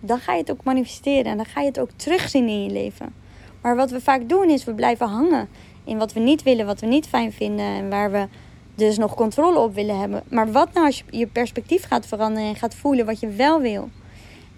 dan 0.00 0.18
ga 0.18 0.32
je 0.32 0.40
het 0.40 0.50
ook 0.50 0.64
manifesteren. 0.64 1.24
En 1.24 1.36
dan 1.36 1.46
ga 1.46 1.60
je 1.60 1.66
het 1.66 1.80
ook 1.80 1.90
terugzien 1.96 2.48
in 2.48 2.62
je 2.62 2.70
leven. 2.70 3.14
Maar 3.60 3.76
wat 3.76 3.90
we 3.90 4.00
vaak 4.00 4.28
doen 4.28 4.50
is 4.50 4.64
we 4.64 4.74
blijven 4.74 5.08
hangen 5.08 5.48
in 5.84 5.98
wat 5.98 6.12
we 6.12 6.20
niet 6.20 6.42
willen, 6.42 6.66
wat 6.66 6.80
we 6.80 6.86
niet 6.86 7.06
fijn 7.06 7.32
vinden. 7.32 7.64
En 7.64 7.90
waar 7.90 8.10
we 8.10 8.28
dus 8.74 8.98
nog 8.98 9.14
controle 9.14 9.58
op 9.58 9.74
willen 9.74 9.98
hebben. 9.98 10.22
Maar 10.28 10.52
wat 10.52 10.72
nou 10.72 10.86
als 10.86 10.98
je 10.98 11.18
je 11.18 11.26
perspectief 11.26 11.84
gaat 11.84 12.06
veranderen 12.06 12.48
en 12.48 12.56
gaat 12.56 12.74
voelen 12.74 13.06
wat 13.06 13.20
je 13.20 13.28
wel 13.28 13.60
wil. 13.60 13.88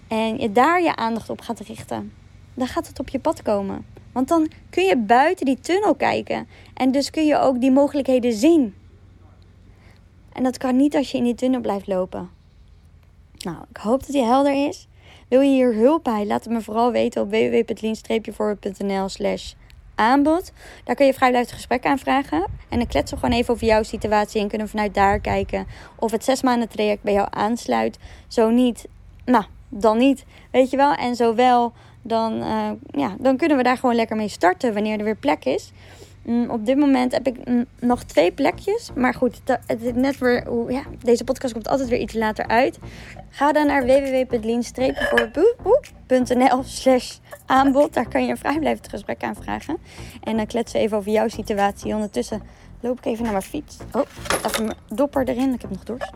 En 0.07 0.37
je 0.37 0.51
daar 0.51 0.81
je 0.81 0.95
aandacht 0.95 1.29
op 1.29 1.41
gaat 1.41 1.59
richten. 1.59 2.13
Dan 2.53 2.67
gaat 2.67 2.87
het 2.87 2.99
op 2.99 3.09
je 3.09 3.19
pad 3.19 3.41
komen. 3.41 3.85
Want 4.11 4.27
dan 4.27 4.51
kun 4.69 4.83
je 4.83 4.97
buiten 4.97 5.45
die 5.45 5.59
tunnel 5.59 5.95
kijken. 5.95 6.47
En 6.73 6.91
dus 6.91 7.09
kun 7.09 7.25
je 7.25 7.37
ook 7.37 7.61
die 7.61 7.71
mogelijkheden 7.71 8.33
zien. 8.33 8.75
En 10.33 10.43
dat 10.43 10.57
kan 10.57 10.75
niet 10.75 10.95
als 10.95 11.11
je 11.11 11.17
in 11.17 11.23
die 11.23 11.35
tunnel 11.35 11.61
blijft 11.61 11.87
lopen. 11.87 12.29
Nou, 13.43 13.57
ik 13.69 13.77
hoop 13.77 13.99
dat 13.99 14.11
die 14.11 14.23
helder 14.23 14.67
is. 14.67 14.87
Wil 15.27 15.41
je 15.41 15.49
hier 15.49 15.73
hulp 15.73 16.03
bij? 16.03 16.25
Laat 16.25 16.43
het 16.43 16.53
me 16.53 16.61
vooral 16.61 16.91
weten 16.91 17.21
op 17.21 17.29
www.lien-voorbeeld.nl 17.29 19.09
slash 19.09 19.53
aanbod. 19.95 20.51
Daar 20.83 20.95
kun 20.95 21.05
je 21.05 21.13
vrijblijvend 21.13 21.55
gesprek 21.55 21.85
aanvragen. 21.85 22.45
En 22.69 22.77
dan 22.77 22.87
kletsen 22.87 23.17
we 23.17 23.23
gewoon 23.23 23.39
even 23.39 23.53
over 23.53 23.67
jouw 23.67 23.83
situatie 23.83 24.41
en 24.41 24.47
kunnen 24.47 24.69
vanuit 24.69 24.93
daar 24.93 25.19
kijken 25.19 25.67
of 25.95 26.11
het 26.11 26.23
zes 26.23 26.41
maanden 26.41 26.69
traject 26.69 27.03
bij 27.03 27.13
jou 27.13 27.27
aansluit. 27.29 27.97
Zo 28.27 28.49
niet, 28.49 28.87
nou, 29.25 29.43
dan 29.69 29.97
niet. 29.97 30.25
Weet 30.51 30.69
je 30.69 30.77
wel? 30.77 30.93
En 30.93 31.15
zo 31.15 31.35
wel, 31.35 31.73
dan, 32.01 32.33
uh, 32.33 32.69
ja, 32.91 33.15
dan 33.19 33.37
kunnen 33.37 33.57
we 33.57 33.63
daar 33.63 33.77
gewoon 33.77 33.95
lekker 33.95 34.15
mee 34.15 34.27
starten 34.27 34.73
wanneer 34.73 34.97
er 34.97 35.05
weer 35.05 35.15
plek 35.15 35.45
is. 35.45 35.71
Mm, 36.25 36.49
op 36.49 36.65
dit 36.65 36.77
moment 36.77 37.11
heb 37.11 37.27
ik 37.27 37.47
mm, 37.47 37.65
nog 37.79 38.03
twee 38.03 38.31
plekjes. 38.31 38.89
Maar 38.95 39.13
goed, 39.13 39.41
het 39.45 39.81
is 39.81 39.91
net 39.93 40.17
weer, 40.17 40.71
ja, 40.71 40.83
deze 41.03 41.23
podcast 41.23 41.53
komt 41.53 41.67
altijd 41.67 41.89
weer 41.89 41.99
iets 41.99 42.13
later 42.13 42.47
uit. 42.47 42.79
Ga 43.29 43.51
dan 43.51 43.67
naar 43.67 43.85
www.lien-voorboe.nl 43.85 46.63
slash 46.63 47.17
aanbod. 47.45 47.93
Daar 47.93 48.07
kan 48.07 48.25
je 48.25 48.29
een 48.29 48.37
vrijblijvend 48.37 48.89
gesprek 48.89 49.23
aanvragen. 49.23 49.77
En 50.23 50.37
dan 50.37 50.47
kletsen 50.47 50.79
we 50.79 50.85
even 50.85 50.97
over 50.97 51.11
jouw 51.11 51.27
situatie. 51.27 51.93
Ondertussen 51.93 52.41
loop 52.81 52.97
ik 52.97 53.05
even 53.05 53.23
naar 53.23 53.31
mijn 53.31 53.43
fiets. 53.43 53.77
Oh, 53.91 54.01
even 54.45 54.65
mijn 54.65 54.77
dopper 54.87 55.27
erin. 55.27 55.53
Ik 55.53 55.61
heb 55.61 55.71
nog 55.71 55.83
dorst. 55.83 56.11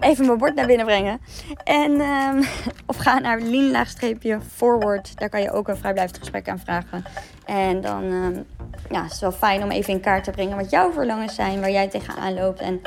Even 0.00 0.26
mijn 0.26 0.38
bord 0.38 0.54
naar 0.54 0.66
binnen 0.66 0.86
brengen. 0.86 1.20
En, 1.64 2.00
um, 2.00 2.44
of 2.86 2.96
ga 2.96 3.18
naar 3.18 3.40
lean-forward. 3.40 5.18
Daar 5.18 5.28
kan 5.28 5.42
je 5.42 5.52
ook 5.52 5.68
een 5.68 5.76
vrijblijvend 5.76 6.18
gesprek 6.18 6.48
aanvragen. 6.48 7.04
En 7.44 7.80
dan 7.80 8.04
um, 8.04 8.46
ja, 8.90 9.04
is 9.04 9.10
het 9.10 9.20
wel 9.20 9.32
fijn 9.32 9.62
om 9.62 9.70
even 9.70 9.92
in 9.92 10.00
kaart 10.00 10.24
te 10.24 10.30
brengen 10.30 10.56
wat 10.56 10.70
jouw 10.70 10.92
verlangens 10.92 11.34
zijn. 11.34 11.60
Waar 11.60 11.70
jij 11.70 11.88
tegenaan 11.88 12.34
loopt. 12.34 12.60
En 12.60 12.80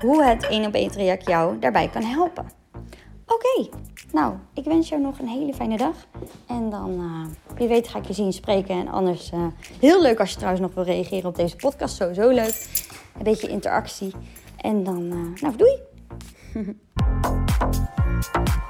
hoe 0.00 0.24
het 0.24 0.46
één 0.46 0.66
op 0.66 0.74
één 0.74 0.90
traject 0.90 1.26
jou 1.26 1.58
daarbij 1.58 1.88
kan 1.88 2.02
helpen. 2.02 2.50
Oké, 3.26 3.68
nou, 4.12 4.34
ik 4.54 4.64
wens 4.64 4.88
jou 4.88 5.02
nog 5.02 5.18
een 5.18 5.28
hele 5.28 5.54
fijne 5.54 5.76
dag. 5.76 5.94
En 6.46 6.70
dan, 6.70 6.90
uh, 6.90 7.26
wie 7.56 7.68
weet, 7.68 7.88
ga 7.88 7.98
ik 7.98 8.04
je 8.04 8.12
zien 8.12 8.32
spreken. 8.32 8.74
En 8.74 8.88
anders, 8.88 9.32
uh, 9.32 9.46
heel 9.80 10.02
leuk 10.02 10.20
als 10.20 10.30
je 10.30 10.36
trouwens 10.36 10.62
nog 10.62 10.74
wil 10.74 10.84
reageren 10.84 11.28
op 11.28 11.36
deze 11.36 11.56
podcast. 11.56 11.96
Sowieso 11.96 12.28
leuk. 12.28 12.68
Een 13.16 13.22
beetje 13.22 13.48
interactie. 13.48 14.12
En 14.56 14.84
dan, 14.84 15.02
uh, 15.02 15.40
nou, 15.40 15.56
doei! 15.56 15.78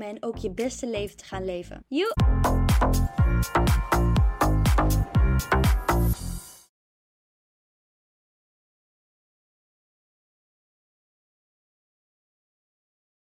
en 0.07 0.23
ook 0.23 0.37
je 0.37 0.51
beste 0.51 0.89
leven 0.89 1.17
te 1.17 1.25
gaan 1.25 1.45
leven. 1.45 1.85